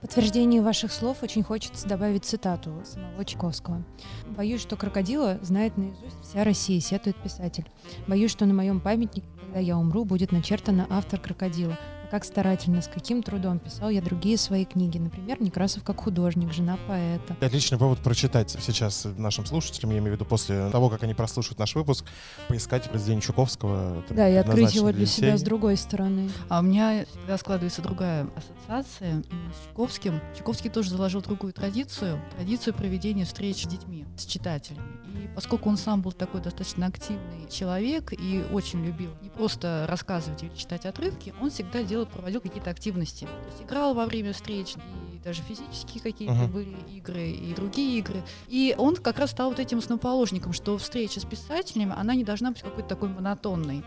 В 0.00 0.02
подтверждении 0.02 0.60
ваших 0.60 0.92
слов 0.94 1.22
очень 1.22 1.42
хочется 1.42 1.86
добавить 1.86 2.24
цитату 2.24 2.72
самого 2.86 3.22
Чайковского. 3.22 3.84
«Боюсь, 4.28 4.62
что 4.62 4.74
крокодила 4.74 5.38
знает 5.42 5.76
наизусть 5.76 6.22
вся 6.22 6.42
Россия», 6.42 6.80
сетует 6.80 7.22
писатель. 7.22 7.66
«Боюсь, 8.08 8.30
что 8.30 8.46
на 8.46 8.54
моем 8.54 8.80
памятнике, 8.80 9.28
когда 9.42 9.60
я 9.60 9.76
умру, 9.76 10.06
будет 10.06 10.32
начертано 10.32 10.86
автор 10.88 11.20
крокодила. 11.20 11.78
Как 12.10 12.24
старательно, 12.24 12.82
с 12.82 12.88
каким 12.88 13.22
трудом 13.22 13.58
писал 13.58 13.88
я 13.90 14.02
другие 14.02 14.36
свои 14.36 14.64
книги. 14.64 14.98
Например, 14.98 15.40
Некрасов 15.40 15.84
как 15.84 16.00
художник, 16.00 16.52
жена 16.52 16.78
поэта. 16.88 17.36
Отличный 17.40 17.78
повод 17.78 18.00
прочитать 18.00 18.56
сейчас 18.60 19.06
нашим 19.16 19.46
слушателям, 19.46 19.90
я 19.92 19.98
имею 19.98 20.12
в 20.12 20.16
виду 20.16 20.24
после 20.24 20.68
того, 20.70 20.90
как 20.90 21.02
они 21.04 21.14
прослушают 21.14 21.58
наш 21.58 21.74
выпуск, 21.74 22.04
поискать 22.48 22.88
произведение 22.90 23.22
Чуковского. 23.22 24.04
Да, 24.10 24.28
и 24.28 24.34
открыть 24.34 24.74
его 24.74 24.92
для 24.92 25.06
себя 25.06 25.36
с 25.36 25.42
другой 25.42 25.76
стороны. 25.76 26.30
А 26.48 26.60
у 26.60 26.62
меня 26.62 27.04
всегда 27.10 27.38
складывается 27.38 27.82
другая 27.82 28.28
ассоциация 28.36 29.10
именно 29.10 29.52
с 29.52 29.68
Чуковским. 29.68 30.20
Чуковский 30.36 30.70
тоже 30.70 30.90
заложил 30.90 31.22
другую 31.22 31.52
традицию, 31.52 32.20
традицию 32.36 32.74
проведения 32.74 33.24
встреч 33.24 33.64
с 33.64 33.68
детьми, 33.68 34.06
с 34.16 34.24
читателями. 34.24 35.00
И 35.24 35.28
поскольку 35.34 35.68
он 35.68 35.76
сам 35.76 36.02
был 36.02 36.12
такой 36.12 36.40
достаточно 36.40 36.86
активный 36.86 37.48
человек 37.48 38.12
и 38.12 38.44
очень 38.52 38.84
любил 38.84 39.10
не 39.22 39.28
просто 39.28 39.86
рассказывать 39.88 40.42
или 40.42 40.54
читать 40.54 40.86
отрывки, 40.86 41.34
он 41.40 41.50
всегда 41.50 41.82
делал, 41.82 41.99
проводил 42.08 42.40
какие-то 42.40 42.70
активности. 42.70 43.24
То 43.24 43.50
есть 43.50 43.62
играл 43.62 43.94
во 43.94 44.06
время 44.06 44.32
встреч, 44.32 44.74
и 45.12 45.18
даже 45.18 45.42
физические 45.42 46.02
какие-то 46.02 46.34
uh-huh. 46.34 46.48
были 46.48 46.76
игры, 46.96 47.30
и 47.30 47.52
другие 47.54 47.98
игры. 47.98 48.22
И 48.48 48.74
он 48.78 48.96
как 48.96 49.18
раз 49.18 49.30
стал 49.30 49.50
вот 49.50 49.58
этим 49.58 49.78
основоположником, 49.78 50.52
что 50.52 50.78
встреча 50.78 51.20
с 51.20 51.24
писателями, 51.24 51.94
она 51.96 52.14
не 52.14 52.24
должна 52.24 52.50
быть 52.50 52.62
какой-то 52.62 52.88
такой 52.88 53.08
монотонной. 53.08 53.84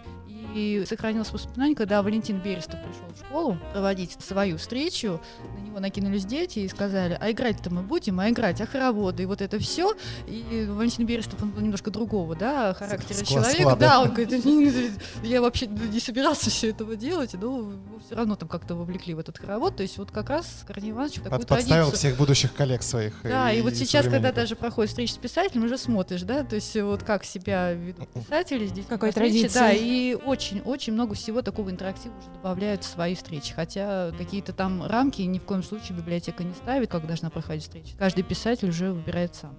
И 0.55 0.83
сохранилось 0.87 1.31
воспоминание, 1.31 1.75
когда 1.75 2.03
Валентин 2.03 2.37
Берестов 2.37 2.79
пришел 2.83 3.07
в 3.11 3.25
школу 3.25 3.57
проводить 3.73 4.11
свою 4.21 4.57
встречу, 4.57 5.19
на 5.57 5.65
него 5.65 5.79
накинулись 5.79 6.25
дети 6.25 6.59
и 6.59 6.67
сказали, 6.67 7.17
а 7.19 7.31
играть-то 7.31 7.73
мы 7.73 7.81
будем, 7.81 8.19
а 8.19 8.29
играть, 8.29 8.61
а 8.61 8.67
хороводы, 8.67 9.23
и 9.23 9.25
вот 9.25 9.41
это 9.41 9.57
все. 9.57 9.95
И 10.27 10.67
Валентин 10.69 11.07
Берестов, 11.07 11.41
он 11.41 11.49
был 11.49 11.61
немножко 11.61 11.89
другого, 11.89 12.35
да, 12.35 12.75
характера 12.75 13.25
человека. 13.25 13.75
Да, 13.77 14.01
он 14.01 14.13
говорит, 14.13 14.45
я 15.23 15.41
вообще 15.41 15.65
не 15.65 15.99
собирался 15.99 16.51
все 16.51 16.69
этого 16.69 16.95
делать, 16.95 17.33
но 17.33 17.73
все 18.05 18.15
равно 18.15 18.35
там 18.35 18.49
как-то 18.49 18.75
вовлекли 18.75 19.13
в 19.13 19.19
этот 19.19 19.37
хоровод. 19.37 19.75
То 19.75 19.83
есть 19.83 19.97
вот 19.97 20.11
как 20.11 20.29
раз 20.29 20.63
Корней 20.67 20.91
Иванович 20.91 21.15
такую 21.15 21.31
Под, 21.31 21.47
Подставил 21.47 21.85
традицию. 21.85 21.97
всех 21.97 22.17
будущих 22.17 22.53
коллег 22.53 22.83
своих. 22.83 23.13
Да, 23.23 23.51
и, 23.51 23.59
и 23.59 23.61
вот 23.61 23.75
сейчас, 23.75 24.07
когда 24.07 24.31
даже 24.31 24.55
проходит 24.55 24.89
встреча 24.89 25.13
с 25.13 25.17
писателем, 25.17 25.65
уже 25.65 25.77
смотришь, 25.77 26.23
да, 26.23 26.43
то 26.43 26.55
есть 26.55 26.75
вот 26.79 27.03
как 27.03 27.23
себя 27.23 27.73
ведут 27.73 28.09
писатели 28.09 28.67
здесь. 28.67 28.85
Какой 28.85 29.11
традиции. 29.11 29.53
Да, 29.53 29.71
и 29.71 30.15
очень-очень 30.15 30.93
много 30.93 31.15
всего 31.15 31.41
такого 31.41 31.69
интерактива 31.69 32.13
уже 32.17 32.29
добавляют 32.29 32.83
в 32.83 32.87
свои 32.87 33.15
встречи. 33.15 33.53
Хотя 33.53 34.11
какие-то 34.17 34.53
там 34.53 34.85
рамки 34.85 35.21
ни 35.21 35.39
в 35.39 35.43
коем 35.43 35.63
случае 35.63 35.97
библиотека 35.97 36.43
не 36.43 36.53
ставит, 36.53 36.89
как 36.89 37.07
должна 37.07 37.29
проходить 37.29 37.63
встреча. 37.63 37.95
Каждый 37.97 38.23
писатель 38.23 38.69
уже 38.69 38.91
выбирает 38.91 39.35
сам. 39.35 39.57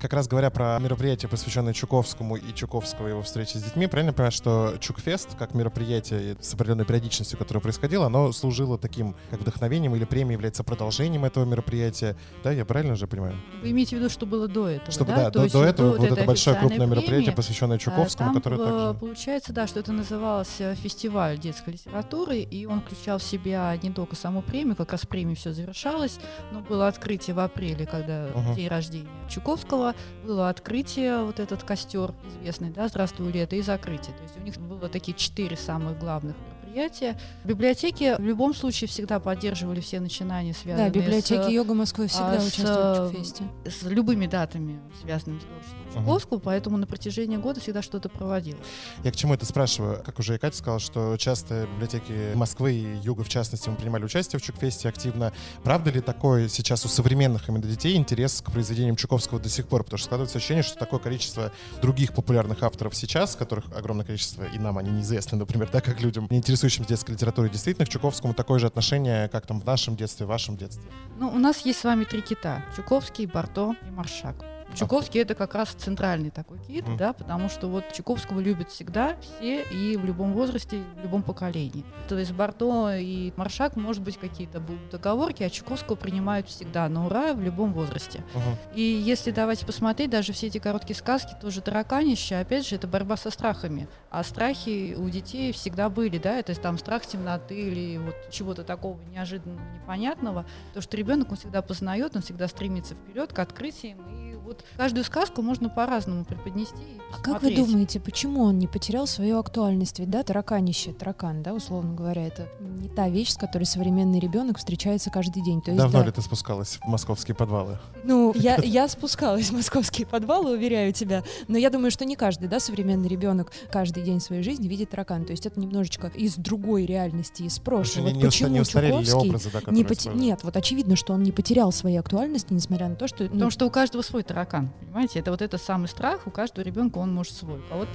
Как 0.00 0.12
раз 0.12 0.28
говоря 0.28 0.50
про 0.50 0.78
мероприятие, 0.78 1.28
посвященное 1.28 1.72
Чуковскому 1.72 2.36
и 2.36 2.54
Чуковского 2.54 3.08
его 3.08 3.22
встрече 3.22 3.58
с 3.58 3.62
детьми, 3.62 3.86
правильно 3.88 4.12
понимаю, 4.12 4.32
что 4.32 4.76
Чукфест, 4.78 5.34
как 5.36 5.54
мероприятие 5.54 6.36
с 6.40 6.54
определенной 6.54 6.84
периодичностью, 6.84 7.38
которое 7.38 7.60
происходило, 7.78 8.06
оно 8.06 8.32
служило 8.32 8.76
таким 8.76 9.14
как 9.30 9.40
вдохновением 9.40 9.94
или 9.94 10.04
премией 10.04 10.32
является 10.32 10.64
продолжением 10.64 11.24
этого 11.24 11.44
мероприятия. 11.44 12.16
Да, 12.42 12.50
я 12.50 12.64
правильно 12.64 12.96
же 12.96 13.06
понимаю? 13.06 13.36
Вы 13.62 13.70
имеете 13.70 13.96
в 13.96 14.00
виду, 14.00 14.10
что 14.10 14.26
было 14.26 14.48
до 14.48 14.68
этого, 14.68 14.90
Чтобы, 14.90 15.12
да? 15.12 15.30
да, 15.30 15.30
до, 15.30 15.50
до 15.50 15.64
этого 15.64 15.96
вот 15.96 16.10
это 16.10 16.24
большое 16.24 16.56
крупное 16.56 16.78
премии, 16.78 16.94
мероприятие, 16.96 17.32
посвященное 17.32 17.78
Чуковскому, 17.78 18.32
там 18.32 18.42
которое 18.42 18.58
также... 18.58 18.98
получается, 18.98 19.52
да, 19.52 19.66
что 19.66 19.80
это 19.80 19.92
называлось 19.92 20.60
э, 20.60 20.74
фестиваль 20.74 21.38
детской 21.38 21.74
литературы, 21.74 22.38
и 22.38 22.66
он 22.66 22.80
включал 22.80 23.18
в 23.18 23.22
себя 23.22 23.76
не 23.80 23.90
только 23.90 24.16
саму 24.16 24.42
премию, 24.42 24.74
как 24.74 24.92
раз 24.92 25.06
премия 25.06 25.34
все 25.34 25.52
завершалась, 25.52 26.18
но 26.52 26.60
было 26.60 26.88
открытие 26.88 27.34
в 27.34 27.38
апреле, 27.38 27.86
когда 27.86 28.28
uh-huh. 28.28 28.56
день 28.56 28.68
рождения 28.68 29.08
Чуковского, 29.28 29.94
было 30.24 30.48
открытие, 30.48 31.22
вот 31.22 31.38
этот 31.38 31.62
костер 31.62 32.12
известный, 32.32 32.70
да, 32.70 32.88
«Здравствуй, 32.88 33.30
лето», 33.30 33.56
и 33.56 33.62
закрытие. 33.62 34.16
То 34.16 34.22
есть 34.22 34.36
у 34.36 34.40
них 34.40 34.56
было 34.56 34.88
такие 34.88 35.16
четыре 35.16 35.56
самых 35.56 35.98
главных 35.98 36.34
мероприятия. 36.78 37.18
Библиотеки 37.44 38.16
в 38.18 38.24
любом 38.24 38.54
случае 38.54 38.88
всегда 38.88 39.20
поддерживали 39.20 39.80
все 39.80 40.00
начинания, 40.00 40.54
связанные 40.54 40.90
да, 40.90 40.98
библиотеки 40.98 41.42
с... 41.42 41.48
Йога 41.48 41.74
Москвы 41.74 42.08
всегда 42.08 42.32
а, 42.32 42.36
участвуют 42.36 43.12
в 43.12 43.18
фесте. 43.18 43.44
С 43.64 43.82
любыми 43.82 44.26
датами, 44.26 44.80
связанными 45.02 45.40
с 45.40 45.44
творчеством 45.44 45.78
Чуковского, 45.94 46.38
uh-huh. 46.38 46.42
поэтому 46.44 46.76
на 46.76 46.86
протяжении 46.86 47.36
года 47.36 47.60
всегда 47.60 47.82
что-то 47.82 48.08
проводилось. 48.08 48.60
Я 49.02 49.10
к 49.10 49.16
чему 49.16 49.34
это 49.34 49.46
спрашиваю? 49.46 50.02
Как 50.04 50.18
уже 50.18 50.34
и 50.34 50.38
Катя 50.38 50.56
сказала, 50.56 50.80
что 50.80 51.16
часто 51.16 51.66
библиотеки 51.72 52.34
Москвы 52.34 52.74
и 52.74 52.96
Юга, 53.02 53.24
в 53.24 53.28
частности, 53.28 53.68
мы 53.68 53.76
принимали 53.76 54.04
участие 54.04 54.38
в 54.38 54.42
Чукфесте 54.42 54.88
активно. 54.88 55.32
Правда 55.64 55.90
ли 55.90 56.00
такое 56.00 56.48
сейчас 56.48 56.84
у 56.84 56.88
современных 56.88 57.48
именно 57.48 57.64
детей 57.64 57.96
интерес 57.96 58.42
к 58.42 58.50
произведениям 58.52 58.96
Чуковского 58.96 59.40
до 59.40 59.48
сих 59.48 59.66
пор? 59.66 59.84
Потому 59.84 59.98
что 59.98 60.06
складывается 60.06 60.38
ощущение, 60.38 60.62
что 60.62 60.78
такое 60.78 61.00
количество 61.00 61.52
других 61.80 62.12
популярных 62.12 62.62
авторов 62.62 62.94
сейчас, 62.94 63.34
которых 63.34 63.64
огромное 63.74 64.04
количество, 64.04 64.44
и 64.44 64.58
нам 64.58 64.78
они 64.78 64.90
неизвестны, 64.90 65.38
например, 65.38 65.68
да, 65.72 65.80
как 65.80 66.00
людям, 66.00 66.26
не 66.30 66.38
интересующимся 66.68 66.88
детской 66.88 67.12
литературой, 67.12 67.50
действительно 67.50 67.86
к 67.86 67.88
Чуковскому 67.88 68.34
такое 68.34 68.58
же 68.58 68.66
отношение, 68.66 69.28
как 69.28 69.46
там 69.46 69.60
в 69.60 69.64
нашем 69.64 69.96
детстве, 69.96 70.26
в 70.26 70.28
вашем 70.28 70.56
детстве? 70.56 70.84
Ну, 71.18 71.28
у 71.28 71.38
нас 71.38 71.64
есть 71.64 71.80
с 71.80 71.84
вами 71.84 72.04
три 72.04 72.20
кита. 72.20 72.64
Чуковский, 72.76 73.26
Барто 73.26 73.74
и 73.86 73.90
Маршак. 73.90 74.44
Чуковский 74.74 75.20
это 75.20 75.34
как 75.34 75.54
раз 75.54 75.70
центральный 75.70 76.30
такой 76.30 76.58
кит, 76.58 76.84
mm. 76.84 76.96
да, 76.96 77.12
потому 77.12 77.48
что 77.48 77.68
вот 77.68 77.84
Чуковского 77.92 78.40
любят 78.40 78.70
всегда 78.70 79.16
все 79.20 79.62
и 79.62 79.96
в 79.96 80.04
любом 80.04 80.32
возрасте, 80.32 80.82
в 80.96 81.02
любом 81.02 81.22
поколении. 81.22 81.84
То 82.08 82.18
есть 82.18 82.32
Барто 82.32 82.96
и 82.96 83.32
Маршак, 83.36 83.76
может 83.76 84.02
быть, 84.02 84.18
какие-то 84.18 84.60
будут 84.60 84.90
договорки, 84.90 85.42
а 85.42 85.50
Чуковского 85.50 85.96
принимают 85.96 86.48
всегда 86.48 86.88
на 86.88 87.06
ура 87.06 87.32
в 87.34 87.40
любом 87.40 87.72
возрасте. 87.72 88.22
Uh-huh. 88.34 88.74
И 88.74 88.82
если 88.82 89.30
давайте 89.30 89.66
посмотреть, 89.66 90.10
даже 90.10 90.32
все 90.32 90.48
эти 90.48 90.58
короткие 90.58 90.96
сказки, 90.96 91.34
тоже 91.40 91.60
тараканище, 91.60 92.36
опять 92.36 92.66
же, 92.66 92.76
это 92.76 92.86
борьба 92.86 93.16
со 93.16 93.30
страхами. 93.30 93.88
А 94.10 94.22
страхи 94.22 94.94
у 94.96 95.08
детей 95.08 95.52
всегда 95.52 95.88
были, 95.88 96.18
да, 96.18 96.38
это 96.38 96.54
там 96.54 96.78
страх 96.78 97.06
темноты 97.06 97.58
или 97.58 97.98
вот 97.98 98.14
чего-то 98.30 98.64
такого 98.64 98.98
неожиданного, 99.12 99.60
непонятного. 99.74 100.46
То, 100.74 100.80
что 100.80 100.96
ребенок, 100.96 101.30
он 101.30 101.36
всегда 101.36 101.62
познает, 101.62 102.16
он 102.16 102.22
всегда 102.22 102.48
стремится 102.48 102.94
вперед 102.94 103.32
к 103.32 103.38
открытиям 103.38 103.98
и 104.10 104.17
вот 104.48 104.64
каждую 104.76 105.04
сказку 105.04 105.42
можно 105.42 105.68
по-разному 105.68 106.24
преподнести. 106.24 106.74
а 107.12 107.20
как 107.22 107.42
вы 107.42 107.54
думаете, 107.54 108.00
почему 108.00 108.42
он 108.42 108.58
не 108.58 108.66
потерял 108.66 109.06
свою 109.06 109.38
актуальность? 109.38 109.98
Ведь 109.98 110.10
да, 110.10 110.22
тараканище, 110.22 110.92
таракан, 110.92 111.42
да, 111.42 111.54
условно 111.54 111.94
говоря, 111.94 112.26
это 112.26 112.48
не 112.60 112.88
та 112.88 113.08
вещь, 113.08 113.30
с 113.30 113.36
которой 113.36 113.64
современный 113.64 114.18
ребенок 114.18 114.58
встречается 114.58 115.10
каждый 115.10 115.42
день. 115.42 115.60
То 115.60 115.70
есть, 115.70 115.78
Давно 115.78 116.00
да, 116.00 116.06
ли 116.06 116.12
ты 116.12 116.22
спускалась 116.22 116.78
в 116.82 116.86
московские 116.86 117.34
подвалы? 117.34 117.78
Ну, 118.04 118.32
я, 118.36 118.56
я 118.56 118.88
спускалась 118.88 119.50
в 119.50 119.52
московские 119.52 120.06
подвалы, 120.06 120.52
уверяю 120.52 120.92
тебя. 120.92 121.22
Но 121.46 121.58
я 121.58 121.70
думаю, 121.70 121.90
что 121.90 122.04
не 122.04 122.16
каждый, 122.16 122.48
да, 122.48 122.58
современный 122.58 123.08
ребенок 123.08 123.52
каждый 123.70 124.02
день 124.02 124.20
своей 124.20 124.42
жизни 124.42 124.66
видит 124.66 124.90
таракан. 124.90 125.24
То 125.24 125.32
есть 125.32 125.44
это 125.46 125.60
немножечко 125.60 126.08
из 126.08 126.36
другой 126.36 126.86
реальности, 126.86 127.42
из 127.42 127.58
прошлого. 127.58 128.06
Вот 128.06 128.14
не, 128.14 128.24
почему 128.24 128.48
не 128.48 128.64
Чуковский 128.64 129.12
образы, 129.12 129.50
да, 129.52 129.70
не 129.70 129.84
поте... 129.84 130.10
Нет, 130.10 130.40
вот 130.42 130.56
очевидно, 130.56 130.96
что 130.96 131.12
он 131.12 131.22
не 131.22 131.32
потерял 131.32 131.70
своей 131.70 131.98
актуальности, 131.98 132.52
несмотря 132.52 132.88
на 132.88 132.96
то, 132.96 133.06
что... 133.06 133.24
Ну... 133.24 133.30
Потому 133.30 133.50
что 133.50 133.66
у 133.66 133.70
каждого 133.70 134.02
свой 134.02 134.22
таракан 134.22 134.37
таракан. 134.38 134.70
Понимаете, 134.80 135.18
это 135.18 135.30
вот 135.30 135.42
это 135.42 135.58
самый 135.58 135.88
страх, 135.88 136.26
у 136.26 136.30
каждого 136.30 136.64
ребенка 136.64 136.98
он 136.98 137.12
может 137.12 137.32
свой. 137.32 137.58
У 137.58 137.68
кого-то 137.68 137.90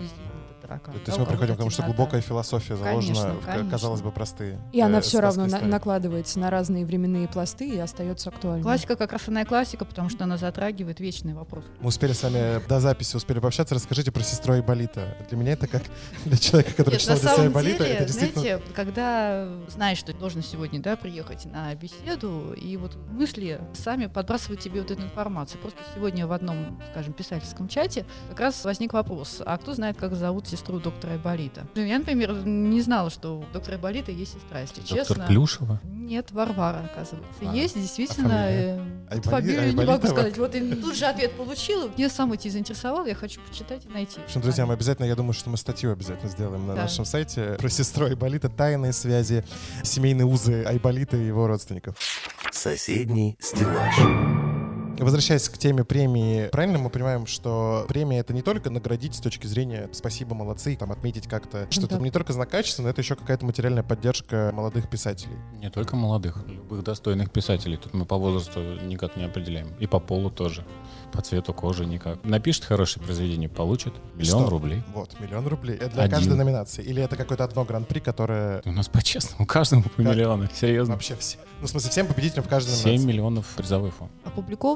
таракан. 0.63 0.93
То 0.93 0.99
есть 1.05 1.17
мы 1.19 1.25
приходим 1.25 1.55
к 1.55 1.57
тому, 1.57 1.69
что 1.69 1.83
глубокая 1.83 2.21
философия 2.21 2.75
заложена 2.75 3.15
конечно, 3.15 3.33
в, 3.33 3.45
конечно. 3.45 3.69
казалось 3.69 4.01
бы, 4.01 4.11
простые. 4.11 4.59
И 4.71 4.79
э, 4.79 4.83
она 4.83 5.01
все 5.01 5.19
равно 5.19 5.45
на, 5.45 5.59
накладывается 5.59 6.39
на 6.39 6.49
разные 6.49 6.85
временные 6.85 7.27
пласты 7.27 7.69
и 7.69 7.77
остается 7.77 8.29
актуальной. 8.29 8.63
Классика 8.63 8.95
как 8.95 9.11
раз 9.11 9.27
она 9.27 9.41
и 9.41 9.45
классика, 9.45 9.85
потому 9.85 10.09
что 10.09 10.23
она 10.23 10.37
затрагивает 10.37 10.99
вечный 10.99 11.33
вопрос. 11.33 11.65
Мы 11.81 11.89
успели 11.89 12.13
с 12.13 12.23
вами 12.23 12.65
до 12.67 12.79
записи, 12.79 13.15
успели 13.15 13.39
пообщаться. 13.39 13.75
Расскажите 13.75 14.11
про 14.11 14.23
сестру 14.23 14.53
Айболита. 14.53 15.17
Для 15.29 15.37
меня 15.37 15.51
это 15.53 15.67
как 15.67 15.83
для 16.25 16.37
человека, 16.37 16.73
который 16.73 16.93
Нет, 16.93 17.01
читал 17.01 17.17
для 17.17 17.43
Айболита. 17.43 17.83
это 17.83 18.05
действительно... 18.05 18.41
знаете, 18.41 18.63
когда 18.73 19.49
знаешь, 19.67 19.97
что 19.97 20.13
ты 20.13 20.19
должен 20.19 20.41
сегодня 20.41 20.81
да, 20.81 20.95
приехать 20.95 21.45
на 21.45 21.73
беседу, 21.75 22.53
и 22.53 22.77
вот 22.77 22.95
мысли 23.11 23.59
сами 23.73 24.05
подбрасывают 24.05 24.61
тебе 24.61 24.81
вот 24.81 24.91
эту 24.91 25.01
информацию. 25.01 25.59
Просто 25.59 25.79
сегодня 25.93 26.25
в 26.25 26.31
одном, 26.31 26.81
скажем, 26.91 27.13
писательском 27.13 27.67
чате 27.67 28.05
как 28.29 28.39
раз 28.39 28.63
возник 28.63 28.93
вопрос, 28.93 29.41
а 29.45 29.57
кто 29.57 29.73
знает, 29.73 29.97
как 29.97 30.15
зовут 30.15 30.47
сестру 30.47 30.62
доктора 30.71 31.11
Айболита? 31.11 31.67
Я, 31.75 31.99
например, 31.99 32.33
не 32.45 32.81
знала, 32.81 33.09
что 33.09 33.39
у 33.39 33.45
доктора 33.53 33.75
Айболита 33.75 34.11
есть 34.11 34.33
сестра, 34.33 34.61
если 34.61 34.81
Доктор 34.81 34.97
честно. 34.97 35.25
Плюшева? 35.27 35.81
Нет, 35.83 36.31
Варвара, 36.31 36.89
оказывается. 36.91 37.39
А, 37.41 37.53
есть, 37.53 37.75
действительно. 37.75 38.45
А 39.09 39.21
фамилия? 39.21 39.21
фамилию 39.21 39.59
Айболитова? 39.59 39.81
не 39.81 39.91
могу 39.91 40.07
сказать. 40.07 40.37
Вот 40.37 40.55
и 40.55 40.75
тут 40.81 40.95
же 40.95 41.05
ответ 41.05 41.33
получила. 41.33 41.89
Мне 41.95 42.09
сам 42.09 42.33
эти 42.33 42.47
заинтересовал, 42.47 43.05
я 43.05 43.15
хочу 43.15 43.41
почитать 43.41 43.85
и 43.85 43.89
найти. 43.89 44.19
В 44.19 44.25
общем, 44.25 44.41
друзья, 44.41 44.65
мы 44.65 44.73
обязательно, 44.73 45.05
я 45.05 45.15
думаю, 45.15 45.33
что 45.33 45.49
мы 45.49 45.57
статью 45.57 45.91
обязательно 45.91 46.29
сделаем 46.29 46.67
на 46.67 46.75
да. 46.75 46.83
нашем 46.83 47.05
сайте 47.05 47.55
про 47.59 47.69
сестру 47.69 48.05
Айболита, 48.05 48.49
тайные 48.49 48.93
связи, 48.93 49.45
семейные 49.83 50.25
узы 50.25 50.63
Айболита 50.65 51.17
и 51.17 51.25
его 51.25 51.47
родственников. 51.47 51.95
Соседний 52.51 53.37
стеллаж. 53.39 54.52
Возвращаясь 54.99 55.49
к 55.49 55.57
теме 55.57 55.83
премии, 55.83 56.47
правильно 56.51 56.77
мы 56.77 56.89
понимаем, 56.89 57.25
что 57.25 57.85
премия 57.87 58.19
это 58.19 58.33
не 58.33 58.41
только 58.41 58.69
наградить 58.69 59.15
с 59.15 59.19
точки 59.19 59.47
зрения 59.47 59.89
спасибо, 59.91 60.35
молодцы, 60.35 60.75
там 60.75 60.91
отметить 60.91 61.27
как-то, 61.27 61.67
что 61.69 61.81
это 61.85 61.97
да. 61.97 62.01
не 62.03 62.11
только 62.11 62.33
знак 62.33 62.49
качества, 62.49 62.83
но 62.83 62.89
это 62.89 63.01
еще 63.01 63.15
какая-то 63.15 63.45
материальная 63.45 63.83
поддержка 63.83 64.51
молодых 64.53 64.89
писателей. 64.89 65.35
Не 65.59 65.69
только 65.69 65.95
молодых, 65.95 66.37
любых 66.47 66.83
достойных 66.83 67.31
писателей. 67.31 67.77
Тут 67.77 67.93
мы 67.93 68.05
по 68.05 68.17
возрасту 68.17 68.61
никак 68.85 69.15
не 69.17 69.23
определяем. 69.23 69.69
И 69.79 69.87
по 69.87 69.99
полу 69.99 70.29
тоже. 70.29 70.65
По 71.11 71.21
цвету 71.21 71.53
кожи 71.53 71.85
никак. 71.85 72.23
Напишет 72.23 72.65
хорошее 72.65 73.05
произведение, 73.05 73.49
получит 73.49 73.93
миллион 74.15 74.41
Что? 74.43 74.49
рублей. 74.49 74.83
Вот, 74.93 75.19
миллион 75.19 75.47
рублей. 75.47 75.77
Это 75.77 75.89
для 75.91 76.03
Один. 76.03 76.17
каждой 76.17 76.37
номинации. 76.37 76.83
Или 76.83 77.03
это 77.03 77.15
какое-то 77.15 77.43
одно 77.43 77.63
гран-при, 77.65 77.99
которое 77.99 78.61
У 78.65 78.71
нас 78.71 78.87
по-честному, 78.87 79.45
каждому 79.45 79.83
по 79.83 79.89
Как? 79.89 79.99
миллиону. 79.99 80.47
Серьезно. 80.53 80.93
вообще 80.93 81.15
все. 81.15 81.37
Ну, 81.61 81.67
в 81.67 81.69
смысле, 81.69 81.91
всем 81.91 82.07
победителям 82.07 82.43
в 82.43 82.47
каждой 82.49 82.71
7 82.71 82.85
номинации. 82.85 83.07
миллионов 83.07 83.45
призовой 83.55 83.91
фонд. 83.91 84.11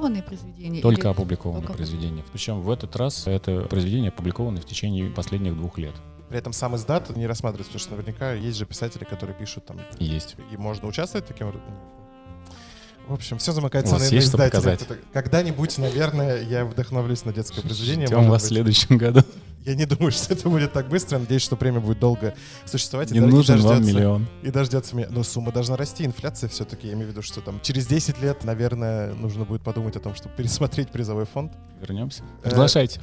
Опубликованные 0.07 0.23
произведения? 0.23 0.81
Только 0.81 1.01
или- 1.01 1.07
опубликованные 1.09 1.61
только- 1.67 1.77
произведения. 1.77 2.23
Причем 2.31 2.61
в 2.61 2.69
этот 2.71 2.95
раз 2.95 3.27
это 3.27 3.61
произведение 3.61 4.09
опубликовано 4.09 4.61
в 4.61 4.65
течение 4.65 5.09
последних 5.09 5.55
двух 5.55 5.77
лет. 5.77 5.93
При 6.29 6.37
этом 6.37 6.51
сам 6.53 6.75
издат 6.75 7.15
не 7.15 7.25
рассматривается, 7.27 7.71
потому 7.71 7.79
что 7.79 7.95
наверняка 7.95 8.33
есть 8.33 8.57
же 8.57 8.65
писатели, 8.65 9.03
которые 9.05 9.35
пишут 9.37 9.65
там, 9.65 9.79
Есть. 9.99 10.35
и 10.51 10.57
можно 10.57 10.87
участвовать 10.87 11.25
таким 11.25 11.47
образом. 11.47 11.69
В 13.07 13.13
общем, 13.13 13.37
все 13.37 13.53
замыкается 13.53 13.95
У 13.95 13.99
вас 13.99 14.11
на 14.11 14.15
есть 14.15 14.27
что 14.27 14.35
издателя. 14.37 14.77
Когда-нибудь, 15.13 15.77
наверное, 15.77 16.41
я 16.43 16.65
вдохновлюсь 16.65 17.23
на 17.23 17.31
детское 17.31 17.61
произведение. 17.63 18.07
Ждем 18.07 18.27
вас 18.29 18.41
в 18.41 18.45
быть. 18.45 18.49
следующем 18.49 18.97
году. 18.97 19.21
Я 19.67 19.75
не 19.75 19.85
думаю, 19.85 20.11
что 20.13 20.33
это 20.33 20.47
будет 20.49 20.71
так 20.73 20.87
быстро. 20.87 21.19
Надеюсь, 21.19 21.41
что 21.43 21.55
премия 21.57 21.79
будет 21.81 21.99
долго 21.99 22.33
существовать. 22.65 23.11
и 23.11 23.13
Не 23.13 23.19
и 23.19 23.21
нужен 23.29 23.59
вам 23.59 23.81
дождется- 23.83 23.93
миллион. 23.95 24.27
И 24.41 24.49
дождется 24.49 24.95
меня. 24.95 25.07
Но 25.09 25.23
сумма 25.23 25.51
должна 25.51 25.75
расти, 25.75 26.05
инфляция 26.05 26.49
все-таки. 26.49 26.87
Я 26.87 26.93
имею 26.93 27.07
в 27.07 27.11
виду, 27.11 27.21
что 27.21 27.41
там 27.41 27.59
через 27.61 27.85
10 27.85 28.21
лет, 28.21 28.43
наверное, 28.45 29.13
нужно 29.13 29.43
будет 29.43 29.61
подумать 29.61 29.95
о 29.97 29.99
том, 29.99 30.15
чтобы 30.15 30.33
пересмотреть 30.35 30.89
призовой 30.89 31.25
фонд. 31.25 31.51
Вернемся. 31.81 32.23
Э, 32.43 32.49
Приглашайте. 32.49 33.01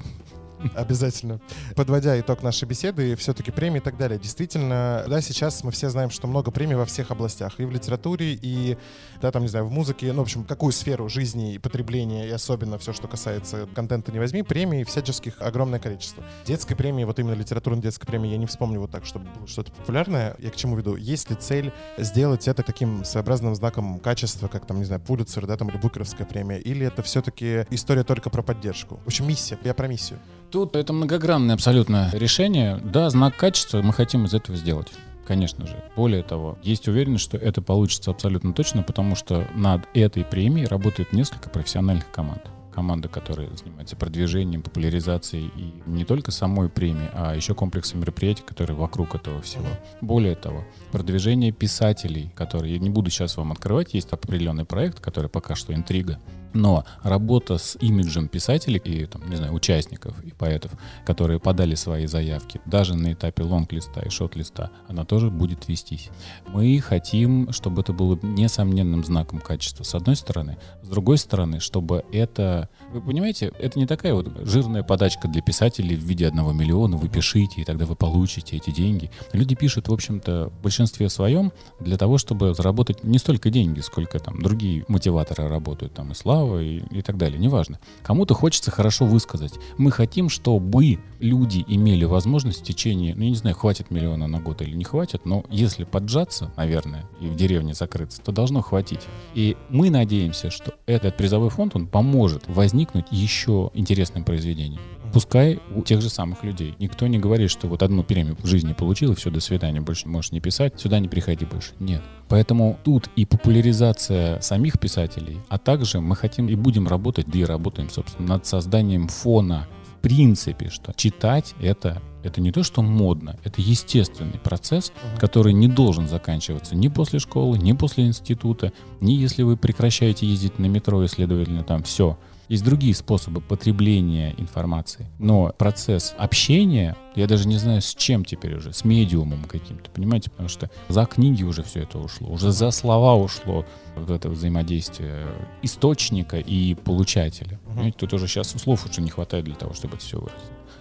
Обязательно. 0.75 1.41
Подводя 1.77 2.19
итог 2.19 2.43
нашей 2.43 2.67
беседы, 2.67 3.17
все-таки 3.17 3.51
премии 3.51 3.79
и 3.79 3.83
так 3.83 3.97
далее. 3.97 4.19
Действительно, 4.19 5.05
да, 5.09 5.21
сейчас 5.21 5.63
мы 5.65 5.71
все 5.71 5.91
знаем, 5.91 6.11
что 6.11 6.27
много 6.27 6.51
премий 6.51 6.77
во 6.77 6.85
всех 6.85 7.11
областях. 7.11 7.61
И 7.61 7.65
в 7.65 7.71
литературе, 7.71 8.39
и, 8.41 8.77
да, 9.21 9.31
там, 9.31 9.43
не 9.43 9.49
знаю, 9.49 9.67
в 9.67 9.71
музыке. 9.71 10.13
Ну, 10.13 10.21
в 10.21 10.23
общем, 10.23 10.45
какую 10.45 10.73
сферу 10.73 11.09
жизни 11.09 11.55
и 11.55 11.59
потребления, 11.59 12.29
и 12.29 12.31
особенно 12.31 12.79
все, 12.79 12.93
что 12.93 13.09
касается 13.09 13.69
контента 13.75 14.13
не 14.13 14.19
возьми, 14.19 14.43
премий 14.43 14.85
всяческих 14.85 15.41
огромное 15.41 15.79
количество. 15.79 16.25
Детской 16.47 16.75
премии, 16.75 17.05
вот 17.05 17.19
именно 17.19 17.35
литературной 17.35 17.83
детской 17.83 18.07
премии, 18.07 18.31
я 18.31 18.37
не 18.37 18.47
вспомню 18.47 18.81
вот 18.81 18.91
так, 18.91 19.05
чтобы 19.05 19.27
было 19.31 19.47
что-то 19.47 19.73
популярное. 19.73 20.37
Я 20.39 20.51
к 20.51 20.57
чему 20.57 20.77
веду? 20.77 20.97
Есть 20.97 21.31
ли 21.31 21.37
цель 21.37 21.73
сделать 21.99 22.49
это 22.49 22.63
таким 22.63 23.05
своеобразным 23.05 23.55
знаком 23.55 23.99
качества, 23.99 24.49
как 24.49 24.67
там, 24.67 24.79
не 24.79 24.85
знаю, 24.85 25.01
Пулитцер, 25.01 25.47
да, 25.47 25.57
там, 25.57 25.69
или 25.69 25.77
Букеровская 25.77 26.27
премия, 26.27 26.59
или 26.59 26.87
это 26.87 27.03
все-таки 27.03 27.67
история 27.71 28.05
только 28.05 28.31
про 28.31 28.43
поддержку? 28.43 29.01
В 29.05 29.07
общем, 29.07 29.29
миссия. 29.29 29.59
Я 29.65 29.75
про 29.75 29.89
миссию. 29.89 30.19
Тут 30.55 30.77
это 30.77 30.93
многогранное 30.93 31.57
абсолютно 31.57 32.11
решение. 32.13 32.77
Да, 32.77 33.11
знак 33.11 33.37
качества 33.37 33.83
мы 33.83 33.93
хотим 33.93 34.27
из 34.27 34.35
этого 34.35 34.57
сделать. 34.57 34.87
Конечно 35.27 35.67
же. 35.67 35.75
Более 35.97 36.23
того, 36.23 36.59
есть 36.63 36.87
уверенность, 36.87 37.25
что 37.25 37.37
это 37.37 37.61
получится 37.61 38.13
абсолютно 38.13 38.53
точно, 38.53 38.85
потому 38.85 39.17
что 39.17 39.49
над 39.57 39.83
этой 39.95 40.25
премией 40.25 40.69
работает 40.69 41.13
несколько 41.13 41.51
профессиональных 41.51 42.09
команд. 42.13 42.43
Команда, 42.73 43.09
которая 43.09 43.49
занимается 43.57 43.97
продвижением, 43.97 44.63
популяризацией 44.63 45.51
и 45.57 45.83
не 45.87 46.05
только 46.05 46.31
самой 46.31 46.69
премии, 46.69 47.11
а 47.15 47.35
еще 47.35 47.57
комплексом 47.57 47.99
мероприятий, 47.99 48.45
которые 48.47 48.77
вокруг 48.77 49.17
этого 49.17 49.43
всего. 49.43 49.67
Более 50.01 50.37
того, 50.37 50.63
продвижение 50.93 51.51
писателей, 51.51 52.31
которые, 52.37 52.75
я 52.75 52.79
не 52.79 52.91
буду 52.91 53.11
сейчас 53.11 53.37
вам 53.37 53.51
открывать, 53.51 53.93
есть 53.93 54.13
определенный 54.13 54.65
проект, 54.65 55.01
который 55.01 55.29
пока 55.29 55.57
что 55.57 55.75
интрига, 55.75 56.21
но 56.55 56.85
работа 57.03 57.59
с 57.59 57.77
имиджем 57.81 58.29
писателей 58.29 58.81
и, 58.85 59.07
там, 59.07 59.29
не 59.29 59.37
знаю, 59.37 59.53
участников 59.53 60.23
и 60.25 60.31
поэтов, 60.31 60.73
которые 61.05 61.41
подали 61.41 61.75
свои 61.75 62.07
заявки, 62.07 62.61
даже 62.65 62.95
на 62.97 63.13
этапе 63.13 63.43
лонг-листа 63.43 64.01
и 64.01 64.09
шот-листа, 64.09 64.71
она 64.89 65.05
тоже 65.05 65.31
будет 65.31 65.69
вестись. 65.69 66.11
Мы 66.49 66.79
хотим, 66.81 67.53
чтобы 67.53 67.83
это 67.83 67.93
было 67.93 68.19
несомненным 68.23 69.05
знаком 69.05 69.41
качества, 69.41 69.85
с 69.85 69.95
одной 69.95 70.17
стороны. 70.17 70.57
С 70.83 70.89
другой 70.89 71.19
стороны, 71.19 71.61
чтобы 71.61 72.05
это... 72.13 72.69
Вы 72.93 73.03
понимаете, 73.03 73.53
это 73.59 73.79
не 73.79 73.87
такая 73.87 74.15
вот 74.15 74.29
жирная 74.47 74.83
подачка 74.83 75.29
для 75.29 75.43
писателей 75.43 75.97
в 75.97 76.05
виде 76.05 76.27
одного 76.27 76.53
миллиона, 76.53 76.97
вы 76.97 77.09
пишите, 77.09 77.61
и 77.61 77.65
тогда 77.65 77.85
вы 77.85 77.97
получите 77.97 78.57
эти 78.57 78.71
деньги. 78.71 79.11
Люди 79.33 79.55
пишут, 79.55 79.89
в 79.89 79.93
общем-то, 79.93 80.51
в 80.51 80.63
большинстве 80.63 81.09
своем 81.09 81.53
для 81.81 81.99
того, 81.99 82.19
чтобы 82.19 82.55
заработать 82.55 83.03
не 83.03 83.19
столько 83.19 83.51
деньги, 83.51 83.81
сколько 83.81 84.19
там 84.21 84.41
другие 84.41 84.85
мотиваторы 84.89 85.49
работают, 85.49 85.95
там 85.95 86.13
и 86.13 86.15
слава, 86.15 86.44
и, 86.61 86.83
и 86.91 87.03
так 87.03 87.17
далее, 87.17 87.39
неважно. 87.39 87.79
Кому-то 88.03 88.35
хочется 88.35 88.71
хорошо 88.71 89.07
высказать. 89.07 89.55
Мы 89.79 89.91
хотим, 89.91 90.29
чтобы 90.29 90.99
люди 91.21 91.65
имели 91.67 92.05
возможность 92.05 92.61
в 92.61 92.65
течение, 92.65 93.15
ну, 93.15 93.25
я 93.25 93.31
не 93.31 93.37
знаю, 93.37 93.57
хватит 93.57 93.91
миллиона 93.91 94.27
на 94.27 94.41
год 94.41 94.63
или 94.63 94.75
не 94.75 94.85
хватит, 94.85 95.25
но 95.25 95.45
если 95.51 95.85
поджаться, 95.85 96.53
наверное, 96.57 97.05
и 97.21 97.27
в 97.27 97.37
деревне 97.37 97.75
закрыться, 97.75 98.21
то 98.23 98.33
должно 98.33 98.61
хватить. 98.61 99.01
И 99.35 99.57
мы 99.69 99.91
надеемся, 99.91 100.51
что 100.51 100.75
этот 100.87 101.17
призовой 101.17 101.51
фонд, 101.51 101.77
он 101.77 101.87
поможет 101.87 102.45
возникнуть 102.47 103.07
еще 103.11 103.71
интересным 103.75 104.25
произведением. 104.25 104.81
Пускай 105.15 105.61
у 105.73 105.83
тех 105.83 106.03
же 106.03 106.11
самых 106.11 106.43
людей. 106.43 106.75
Никто 106.81 107.07
не 107.07 107.21
говорит, 107.21 107.49
что 107.49 107.69
вот 107.69 107.85
одну 107.85 108.03
премию 108.03 108.37
в 108.37 108.47
жизни 108.47 108.73
получил, 108.73 109.13
и 109.13 109.15
все, 109.15 109.31
до 109.31 109.39
свидания, 109.39 109.81
больше 109.81 110.09
можешь 110.09 110.33
не 110.33 110.41
писать, 110.41 110.81
сюда 110.81 110.99
не 110.99 111.07
приходи 111.07 111.45
больше. 111.45 111.71
Нет. 111.79 112.03
Поэтому 112.29 112.81
тут 112.83 113.09
и 113.15 113.25
популяризация 113.25 114.41
самих 114.41 114.81
писателей, 114.81 115.39
а 115.49 115.59
также 115.59 116.01
мы 116.01 116.17
хотим 116.17 116.49
и 116.49 116.57
будем 116.57 116.89
работать, 116.89 117.29
да 117.29 117.39
и 117.39 117.45
работаем, 117.45 117.91
собственно, 117.91 118.27
над 118.29 118.47
созданием 118.47 119.07
фона 119.07 119.69
в 119.85 120.03
принципе, 120.03 120.69
что 120.69 120.93
читать 120.95 121.55
это 121.61 122.03
это 122.25 122.41
не 122.41 122.51
то, 122.51 122.63
что 122.63 122.83
модно, 122.83 123.39
это 123.45 123.61
естественный 123.61 124.39
процесс, 124.39 124.93
который 125.19 125.53
не 125.53 125.69
должен 125.69 126.09
заканчиваться 126.09 126.75
ни 126.75 126.89
после 126.89 127.19
школы, 127.19 127.59
ни 127.59 127.73
после 127.73 128.07
института, 128.07 128.73
ни 129.01 129.13
если 129.13 129.43
вы 129.43 129.57
прекращаете 129.57 130.27
ездить 130.27 130.59
на 130.59 130.67
метро 130.67 131.05
и, 131.05 131.07
следовательно, 131.07 131.63
там 131.63 131.83
все. 131.83 132.19
Есть 132.49 132.65
другие 132.65 132.95
способы 132.95 133.41
потребления 133.41 134.35
информации. 134.37 135.07
Но 135.19 135.55
процесс 135.57 136.15
общения, 136.19 136.97
я 137.15 137.27
даже 137.27 137.49
не 137.49 137.57
знаю, 137.57 137.81
с 137.81 137.95
чем 137.95 138.25
теперь 138.25 138.57
уже, 138.57 138.73
с 138.73 138.85
медиумом 138.85 139.45
каким-то, 139.45 139.91
понимаете? 139.91 140.31
Потому 140.31 140.49
что 140.49 140.71
за 140.89 141.07
книги 141.07 141.43
уже 141.43 141.63
все 141.63 141.83
это 141.83 141.99
ушло, 141.99 142.29
уже 142.29 142.53
за 142.53 142.71
слова 142.71 143.15
ушло 143.15 143.65
вот 143.97 144.11
это 144.11 144.29
взаимодействие 144.29 145.27
источника 145.63 146.39
и 146.39 146.75
получателя. 146.75 147.59
Понимаете, 147.67 147.97
тут 147.99 148.13
уже 148.13 148.29
сейчас 148.29 148.51
слов 148.51 148.87
уже 148.89 149.01
не 149.01 149.11
хватает 149.11 149.45
для 149.45 149.55
того, 149.55 149.73
чтобы 149.73 149.97
это 149.97 150.05
все 150.05 150.19
выразить. 150.19 150.41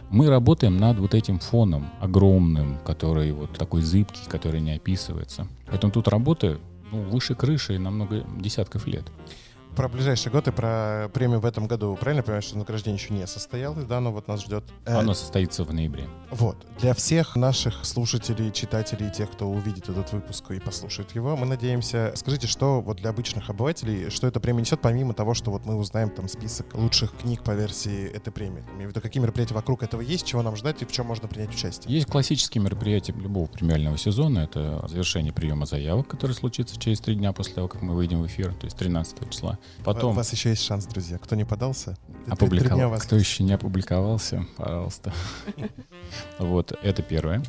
Мы 0.09 0.29
работаем 0.29 0.77
над 0.77 0.99
вот 0.99 1.15
этим 1.15 1.39
фоном 1.39 1.89
огромным, 1.99 2.77
который 2.85 3.31
вот 3.31 3.57
такой 3.57 3.81
зыбкий, 3.81 4.21
который 4.27 4.61
не 4.61 4.73
описывается. 4.73 5.47
Поэтому 5.67 5.91
тут 5.91 6.07
работа 6.07 6.59
ну, 6.91 7.01
выше 7.01 7.33
крыши 7.33 7.79
на 7.79 7.89
много 7.89 8.23
десятков 8.39 8.85
лет. 8.85 9.05
Про 9.75 9.89
ближайший 9.89 10.31
год 10.31 10.47
и 10.47 10.51
про 10.51 11.09
премию 11.13 11.39
в 11.39 11.45
этом 11.45 11.65
году. 11.65 11.97
Правильно 11.99 12.21
понимаешь, 12.21 12.43
что 12.43 12.59
награждение 12.59 13.01
еще 13.01 13.11
не 13.11 13.25
состоялось, 13.25 13.85
да, 13.85 13.99
но 13.99 14.11
вот 14.11 14.27
нас 14.27 14.43
ждет. 14.43 14.63
Э, 14.85 14.97
Оно 14.97 15.15
состоится 15.15 15.63
в 15.63 15.73
ноябре. 15.73 16.07
Вот. 16.29 16.57
Для 16.79 16.93
всех 16.93 17.35
наших 17.35 17.83
слушателей, 17.83 18.51
читателей, 18.51 19.09
тех, 19.09 19.31
кто 19.31 19.49
увидит 19.49 19.89
этот 19.89 20.11
выпуск 20.11 20.51
и 20.51 20.59
послушает 20.59 21.15
его, 21.15 21.35
мы 21.35 21.47
надеемся... 21.47 22.13
Скажите, 22.15 22.45
что 22.45 22.81
вот 22.81 22.97
для 22.97 23.09
обычных 23.09 23.49
обывателей, 23.49 24.11
что 24.11 24.27
эта 24.27 24.39
премия 24.39 24.61
несет, 24.61 24.79
помимо 24.79 25.13
того, 25.15 25.33
что 25.33 25.49
вот 25.49 25.65
мы 25.65 25.75
узнаем 25.75 26.11
там 26.11 26.27
список 26.27 26.67
лучших 26.75 27.17
книг 27.17 27.41
по 27.41 27.51
версии 27.51 28.05
этой 28.11 28.31
премии? 28.31 28.63
Я 28.67 28.75
имею 28.75 28.89
в 28.89 28.91
виду, 28.91 29.01
какие 29.01 29.23
мероприятия 29.23 29.55
вокруг 29.55 29.81
этого 29.81 30.01
есть, 30.01 30.25
чего 30.27 30.43
нам 30.43 30.55
ждать 30.55 30.83
и 30.83 30.85
в 30.85 30.91
чем 30.91 31.07
можно 31.07 31.27
принять 31.27 31.49
участие? 31.49 31.91
Есть 31.91 32.07
классические 32.07 32.63
мероприятия 32.63 33.13
любого 33.13 33.47
премиального 33.47 33.97
сезона. 33.97 34.39
Это 34.39 34.85
завершение 34.87 35.33
приема 35.33 35.65
заявок, 35.65 36.07
который 36.07 36.33
случится 36.33 36.79
через 36.79 36.99
три 36.99 37.15
дня 37.15 37.33
после 37.33 37.55
того, 37.55 37.67
как 37.67 37.81
мы 37.81 37.95
выйдем 37.95 38.21
в 38.21 38.27
эфир, 38.27 38.53
то 38.53 38.65
есть 38.65 38.77
13 38.77 39.31
числа. 39.31 39.57
У 39.79 39.83
Потом 39.83 40.15
вас 40.15 40.31
еще 40.31 40.49
есть 40.49 40.63
шанс, 40.63 40.85
друзья. 40.85 41.17
Кто 41.17 41.35
не 41.35 41.45
подался, 41.45 41.97
у 42.27 42.31
опубликовал. 42.31 42.97
Кто 42.99 43.15
еще 43.15 43.43
не 43.43 43.53
опубликовался, 43.53 44.45
пожалуйста. 44.57 45.13
Вот, 46.39 46.71
это 46.83 47.01
первое. 47.01 47.43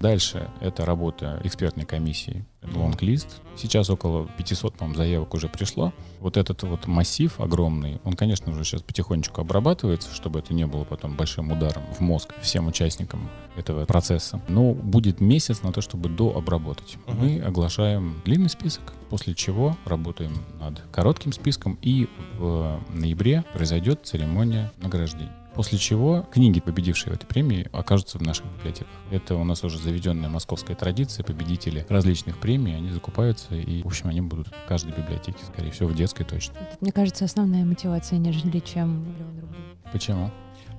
Дальше 0.00 0.50
это 0.60 0.84
работа 0.84 1.40
экспертной 1.44 1.84
комиссии 1.84 2.44
лонг-лист. 2.62 3.40
Сейчас 3.56 3.90
около 3.90 4.28
500, 4.38 4.74
по 4.74 4.94
заявок 4.94 5.34
уже 5.34 5.48
пришло. 5.48 5.92
Вот 6.20 6.36
этот 6.36 6.62
вот 6.62 6.86
массив 6.86 7.38
огромный, 7.40 8.00
он, 8.04 8.14
конечно 8.14 8.52
же, 8.52 8.64
сейчас 8.64 8.82
потихонечку 8.82 9.40
обрабатывается, 9.40 10.14
чтобы 10.14 10.38
это 10.38 10.54
не 10.54 10.66
было 10.66 10.84
потом 10.84 11.16
большим 11.16 11.52
ударом 11.52 11.82
в 11.94 12.00
мозг 12.00 12.32
всем 12.40 12.66
участникам 12.68 13.28
этого 13.56 13.84
процесса. 13.84 14.40
Но 14.48 14.72
будет 14.72 15.20
месяц 15.20 15.62
на 15.62 15.72
то, 15.72 15.80
чтобы 15.80 16.08
дообработать. 16.08 16.96
Мгм. 17.06 17.18
Мы 17.18 17.40
оглашаем 17.40 18.22
длинный 18.24 18.50
список, 18.50 18.94
после 19.10 19.34
чего 19.34 19.76
работаем 19.84 20.32
над 20.60 20.80
коротким 20.92 21.32
списком, 21.32 21.78
и 21.82 22.08
в 22.38 22.80
ноябре 22.90 23.44
произойдет 23.52 24.00
церемония 24.04 24.72
награждений. 24.78 25.30
После 25.54 25.78
чего 25.78 26.26
книги, 26.30 26.60
победившие 26.60 27.12
в 27.12 27.16
этой 27.16 27.26
премии, 27.26 27.68
окажутся 27.72 28.18
в 28.18 28.22
наших 28.22 28.46
библиотеках. 28.58 28.92
Это 29.10 29.36
у 29.36 29.44
нас 29.44 29.62
уже 29.64 29.78
заведенная 29.78 30.30
московская 30.30 30.74
традиция. 30.74 31.24
Победители 31.24 31.86
различных 31.88 32.38
премий, 32.38 32.74
они 32.74 32.90
закупаются, 32.90 33.54
и, 33.54 33.82
в 33.82 33.86
общем, 33.86 34.08
они 34.08 34.22
будут 34.22 34.48
в 34.48 34.68
каждой 34.68 34.92
библиотеке, 34.92 35.38
скорее 35.46 35.70
всего, 35.70 35.88
в 35.88 35.94
детской 35.94 36.24
точно. 36.24 36.54
Это, 36.54 36.76
мне 36.80 36.92
кажется, 36.92 37.24
основная 37.24 37.64
мотивация, 37.64 38.18
нежели 38.18 38.60
чем 38.60 39.12
миллион 39.12 39.40
рублей. 39.40 39.60
Почему? 39.92 40.30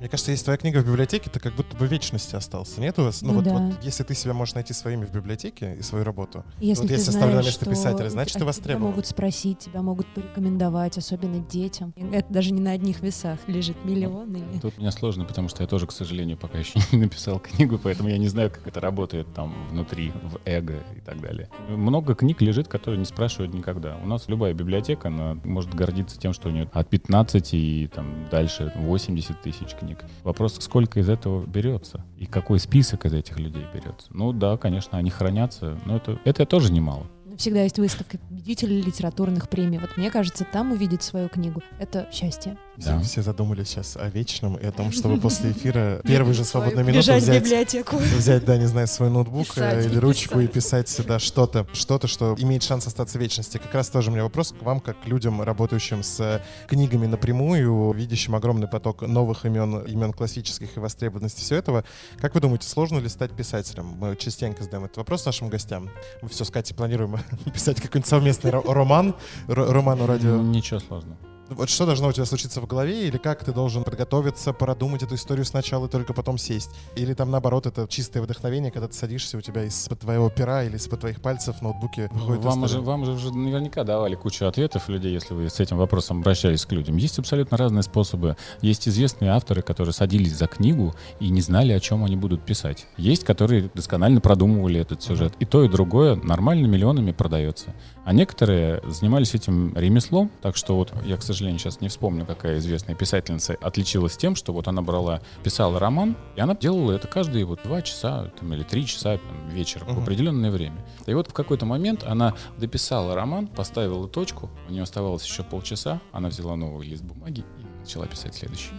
Мне 0.03 0.09
кажется, 0.09 0.31
если 0.31 0.43
твоя 0.43 0.57
книга 0.57 0.79
в 0.79 0.85
библиотеке, 0.85 1.29
ты 1.29 1.39
как 1.39 1.55
будто 1.55 1.77
бы 1.77 1.87
в 1.87 1.89
вечности 1.89 2.35
остался. 2.35 2.81
Нет 2.81 2.99
у 2.99 3.03
вас? 3.05 3.21
Ну, 3.21 3.29
Ну 3.29 3.33
вот, 3.35 3.45
да. 3.45 3.53
вот 3.53 3.81
если 3.85 4.03
ты 4.03 4.13
себя 4.15 4.33
можешь 4.33 4.53
найти 4.53 4.73
своими 4.73 5.05
в 5.05 5.13
библиотеке 5.13 5.77
и 5.79 5.81
свою 5.81 6.03
работу, 6.03 6.43
Если 6.59 6.81
вот 6.81 6.87
ты 6.89 6.95
если 6.95 7.07
оставлено 7.11 7.31
знаешь, 7.41 7.45
место 7.45 7.63
что 7.63 7.69
писателя, 7.73 8.09
значит, 8.09 8.33
тебя- 8.33 8.33
ты 8.33 8.39
Тебя 8.39 8.45
востребован. 8.47 8.87
могут 8.89 9.07
спросить, 9.07 9.59
тебя 9.59 9.81
могут 9.81 10.05
порекомендовать, 10.13 10.97
особенно 10.97 11.39
детям. 11.39 11.93
Это 12.11 12.25
даже 12.33 12.51
не 12.51 12.59
на 12.59 12.71
одних 12.71 12.99
весах 12.99 13.39
лежит 13.47 13.77
миллион 13.85 14.35
или... 14.35 14.59
Тут 14.59 14.77
мне 14.77 14.91
сложно, 14.91 15.23
потому 15.23 15.47
что 15.47 15.63
я 15.63 15.67
тоже, 15.69 15.87
к 15.87 15.93
сожалению, 15.93 16.35
пока 16.35 16.57
еще 16.57 16.79
не 16.91 16.99
написал 17.03 17.39
книгу, 17.39 17.79
поэтому 17.81 18.09
я 18.09 18.17
не 18.17 18.27
знаю, 18.27 18.51
как 18.51 18.67
это 18.67 18.81
работает 18.81 19.33
там 19.33 19.55
внутри, 19.69 20.11
в 20.11 20.37
эго 20.43 20.83
и 20.97 20.99
так 20.99 21.21
далее. 21.21 21.47
Много 21.69 22.13
книг 22.13 22.41
лежит, 22.41 22.67
которые 22.67 22.99
не 22.99 23.05
спрашивают 23.05 23.53
никогда. 23.53 23.95
У 24.03 24.07
нас 24.07 24.27
любая 24.27 24.53
библиотека, 24.53 25.07
она 25.07 25.35
может 25.45 25.73
гордиться 25.73 26.19
тем, 26.19 26.33
что 26.33 26.49
у 26.49 26.51
нее 26.51 26.69
от 26.73 26.89
15 26.89 27.53
и 27.53 27.87
там 27.95 28.27
дальше 28.29 28.73
80 28.75 29.41
тысяч 29.41 29.73
книг. 29.79 29.92
Вопрос, 30.23 30.57
сколько 30.59 30.99
из 30.99 31.09
этого 31.09 31.45
берется 31.45 32.03
и 32.17 32.25
какой 32.25 32.59
список 32.59 33.05
из 33.05 33.13
этих 33.13 33.39
людей 33.39 33.65
берется. 33.73 34.07
Ну 34.11 34.33
да, 34.33 34.57
конечно, 34.57 34.97
они 34.97 35.09
хранятся, 35.09 35.77
но 35.85 35.97
это, 35.97 36.19
это 36.25 36.45
тоже 36.45 36.71
немало. 36.71 37.07
Всегда 37.37 37.63
есть 37.63 37.79
выставка 37.79 38.19
победителей 38.19 38.81
литературных 38.81 39.49
премий. 39.49 39.79
Вот 39.79 39.97
мне 39.97 40.11
кажется, 40.11 40.45
там 40.45 40.71
увидеть 40.71 41.01
свою 41.01 41.29
книгу— 41.29 41.63
это 41.79 42.07
счастье. 42.11 42.57
Все, 42.77 42.89
Да. 42.89 42.99
все 43.01 43.21
задумались 43.21 43.67
сейчас 43.67 43.95
о 43.97 44.09
вечном 44.09 44.55
и 44.55 44.65
о 44.65 44.71
том, 44.71 44.91
чтобы 44.91 45.17
после 45.21 45.51
эфира 45.51 46.01
первый 46.03 46.33
же 46.33 46.43
свободную 46.43 46.83
минуту 46.83 47.01
взять, 47.13 47.43
библиотеку. 47.43 47.97
взять, 47.97 48.45
да, 48.45 48.57
не 48.57 48.65
знаю, 48.65 48.87
свой 48.87 49.11
ноутбук 49.11 49.47
Писать 49.47 49.85
э, 49.85 49.87
или 49.89 49.95
и 49.95 49.99
ручку 49.99 50.39
и 50.39 50.47
писать. 50.47 50.87
писать 50.87 50.89
сюда 50.89 51.19
что-то, 51.19 51.67
что-то, 51.73 52.07
что 52.07 52.35
имеет 52.39 52.63
шанс 52.63 52.87
остаться 52.87 53.19
в 53.19 53.21
вечности. 53.21 53.59
Как 53.59 53.73
раз 53.75 53.89
тоже 53.89 54.09
у 54.09 54.13
меня 54.13 54.23
вопрос 54.23 54.53
к 54.57 54.63
вам, 54.63 54.79
как 54.79 54.99
к 55.01 55.05
людям, 55.05 55.41
работающим 55.43 56.01
с 56.01 56.19
э, 56.19 56.41
книгами 56.67 57.05
напрямую, 57.05 57.91
видящим 57.93 58.33
огромный 58.35 58.67
поток 58.67 59.03
новых 59.03 59.45
имен, 59.45 59.81
имен 59.85 60.11
классических 60.11 60.75
и 60.75 60.79
востребованности 60.79 61.41
всего 61.41 61.59
этого. 61.59 61.83
Как 62.19 62.33
вы 62.33 62.41
думаете, 62.41 62.67
сложно 62.67 62.97
ли 62.97 63.07
стать 63.07 63.31
писателем? 63.35 63.85
Мы 63.99 64.15
частенько 64.15 64.63
задаем 64.63 64.85
этот 64.85 64.97
вопрос 64.97 65.25
нашим 65.27 65.49
гостям. 65.49 65.91
Мы 66.23 66.29
все 66.29 66.43
с 66.43 66.49
Катей 66.49 66.75
планируем 66.75 67.17
писать 67.53 67.79
какой-нибудь 67.79 68.09
совместный 68.09 68.49
ро- 68.49 68.73
роман, 68.73 69.13
ро- 69.47 69.71
роман 69.71 70.01
у 70.01 70.07
радио. 70.07 70.37
Ничего 70.41 70.79
сложного. 70.79 71.17
Вот 71.49 71.69
что 71.69 71.85
должно 71.85 72.07
у 72.07 72.11
тебя 72.11 72.25
случиться 72.25 72.61
в 72.61 72.67
голове, 72.67 73.07
или 73.07 73.17
как 73.17 73.43
ты 73.43 73.51
должен 73.51 73.83
подготовиться, 73.83 74.53
продумать 74.53 75.03
эту 75.03 75.15
историю 75.15 75.45
сначала 75.45 75.87
и 75.87 75.89
только 75.89 76.13
потом 76.13 76.37
сесть? 76.37 76.71
Или 76.95 77.13
там 77.13 77.31
наоборот, 77.31 77.65
это 77.65 77.85
чистое 77.87 78.23
вдохновение, 78.23 78.71
когда 78.71 78.87
ты 78.87 78.93
садишься, 78.93 79.37
у 79.37 79.41
тебя 79.41 79.65
из-под 79.65 79.99
твоего 79.99 80.29
пера 80.29 80.63
или 80.63 80.77
из-под 80.77 81.01
твоих 81.01 81.21
пальцев 81.21 81.57
в 81.57 81.61
ноутбуке 81.61 82.09
выходит 82.13 82.43
Вам 82.43 82.61
же, 82.61 82.65
история? 82.67 82.85
вам 82.85 83.05
же 83.05 83.11
уже 83.11 83.33
наверняка 83.33 83.83
давали 83.83 84.15
кучу 84.15 84.45
ответов 84.45 84.87
людей, 84.87 85.13
если 85.13 85.33
вы 85.33 85.49
с 85.49 85.59
этим 85.59 85.77
вопросом 85.77 86.21
обращались 86.21 86.65
к 86.65 86.71
людям. 86.71 86.95
Есть 86.95 87.19
абсолютно 87.19 87.57
разные 87.57 87.83
способы. 87.83 88.37
Есть 88.61 88.87
известные 88.87 89.31
авторы, 89.31 89.61
которые 89.61 89.93
садились 89.93 90.35
за 90.35 90.47
книгу 90.47 90.95
и 91.19 91.29
не 91.29 91.41
знали, 91.41 91.73
о 91.73 91.79
чем 91.81 92.05
они 92.05 92.15
будут 92.15 92.43
писать. 92.45 92.87
Есть, 92.97 93.25
которые 93.25 93.69
досконально 93.73 94.21
продумывали 94.21 94.79
этот 94.79 95.03
сюжет. 95.03 95.33
И 95.39 95.45
то, 95.45 95.63
и 95.63 95.67
другое 95.67 96.15
нормально 96.15 96.67
миллионами 96.67 97.11
продается. 97.11 97.73
А 98.05 98.13
некоторые 98.13 98.81
занимались 98.87 99.35
этим 99.35 99.75
ремеслом, 99.77 100.31
так 100.41 100.55
что 100.55 100.77
вот 100.77 100.93
я, 101.05 101.17
к 101.17 101.21
сожалению, 101.21 101.32
сейчас 101.37 101.81
не 101.81 101.87
вспомню, 101.89 102.25
какая 102.25 102.57
известная 102.59 102.95
писательница 102.95 103.55
отличилась 103.61 104.17
тем, 104.17 104.35
что 104.35 104.53
вот 104.53 104.67
она 104.67 104.81
брала, 104.81 105.21
писала 105.43 105.79
роман, 105.79 106.15
и 106.35 106.41
она 106.41 106.55
делала 106.55 106.91
это 106.93 107.07
каждые 107.07 107.45
вот 107.45 107.61
два 107.63 107.81
часа 107.81 108.31
там, 108.39 108.53
или 108.53 108.63
три 108.63 108.85
часа 108.85 109.17
там, 109.17 109.49
вечером 109.49 109.87
в 109.87 109.91
Мгм. 109.91 110.03
определенное 110.03 110.51
время. 110.51 110.85
И 111.05 111.13
вот 111.13 111.29
в 111.29 111.33
какой-то 111.33 111.65
момент 111.65 112.03
она 112.03 112.33
дописала 112.57 113.15
роман, 113.15 113.47
поставила 113.47 114.07
точку, 114.07 114.49
у 114.67 114.71
нее 114.71 114.83
оставалось 114.83 115.25
еще 115.25 115.43
полчаса, 115.43 116.01
она 116.11 116.29
взяла 116.29 116.55
новый 116.55 116.87
лист 116.87 117.03
бумаги 117.03 117.41
и 117.59 117.79
начала 117.79 118.05
писать 118.07 118.35
следующий. 118.35 118.71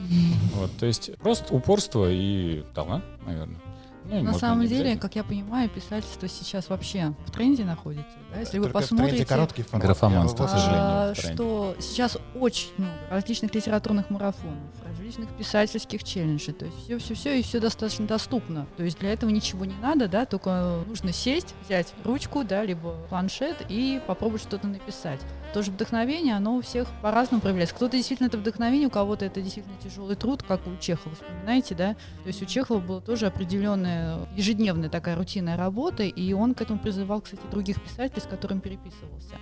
Вот, 0.55 0.71
то 0.79 0.87
есть 0.87 1.17
просто 1.19 1.55
упорство 1.55 2.07
и 2.11 2.65
талант, 2.75 3.05
наверное. 3.27 3.61
Ну, 4.07 4.23
На 4.23 4.35
самом 4.35 4.67
деле, 4.67 4.97
как 4.97 5.17
я 5.17 5.25
понимаю, 5.25 5.69
писательство 5.71 6.29
сейчас 6.29 6.69
вообще 6.69 7.15
в 7.27 7.31
тренде 7.31 7.65
находится. 7.65 8.17
Да? 8.33 8.41
Если 8.41 8.59
вы 8.59 8.65
Только 8.65 8.79
в 8.79 8.89
тренде 8.89 8.97
посмотрите, 9.03 9.27
короткий 9.27 9.63
формат. 9.63 9.87
Графоманство, 9.87 10.47
к 10.47 10.51
сожалению. 10.51 10.83
а, 10.83 11.15
тренде. 11.15 11.35
что 11.35 11.77
сейчас 11.81 12.19
очень 12.35 12.69
много 12.77 12.95
различных 13.11 13.55
литературных 13.55 14.11
марафонов, 14.11 14.59
различных 14.87 15.29
писательских 15.31 16.05
челленджей. 16.05 16.53
То 16.53 16.67
есть 16.67 16.77
все, 16.85 16.99
все, 16.99 17.15
все 17.15 17.39
и 17.39 17.43
все 17.43 17.61
достаточно 17.61 18.07
доступно. 18.07 18.67
То 18.77 18.83
есть 18.83 18.99
для 18.99 19.13
этого 19.13 19.31
ничего 19.31 19.65
не 19.65 19.77
надо, 19.77 20.07
да, 20.07 20.27
только 20.27 20.83
нужно 20.87 21.13
сесть, 21.13 21.55
взять 21.65 21.95
ручку, 22.05 22.45
да, 22.45 22.63
либо 22.63 22.95
планшет 23.09 23.65
и 23.69 24.03
попробовать 24.07 24.43
что-то 24.43 24.67
написать. 24.67 25.21
Тоже 25.55 25.71
вдохновение, 25.71 26.35
оно 26.35 26.57
у 26.57 26.63
всех 26.63 26.89
по-разному 27.01 27.41
проявляется. 27.41 27.77
Кто-то 27.77 27.97
действительно 27.97 28.27
это 28.27 28.39
вдохновение, 28.39 28.89
у 28.89 28.91
кого-то 28.91 29.25
это 29.25 29.41
действительно 29.41 29.77
тяжелый 29.81 30.17
труд, 30.17 30.43
как 30.43 30.67
у 30.67 30.77
Чехова, 30.81 31.15
вспоминаете, 31.15 31.77
да? 31.77 31.95
То 31.95 32.27
есть 32.27 32.43
у 32.43 32.45
Чехова 32.45 32.81
была 32.81 33.01
тоже 33.01 33.27
определенная 33.27 34.27
ежедневная 34.35 34.89
такая 34.89 35.15
рутинная 35.15 35.57
работа, 35.57 36.03
и 36.03 36.33
он 36.33 36.55
к 36.55 36.61
этому 36.61 36.81
призывал, 36.81 37.21
кстати, 37.21 37.43
других 37.53 37.81
писателей, 37.81 38.21
с 38.21 38.27
которыми 38.27 38.59
переписывался. 38.59 39.37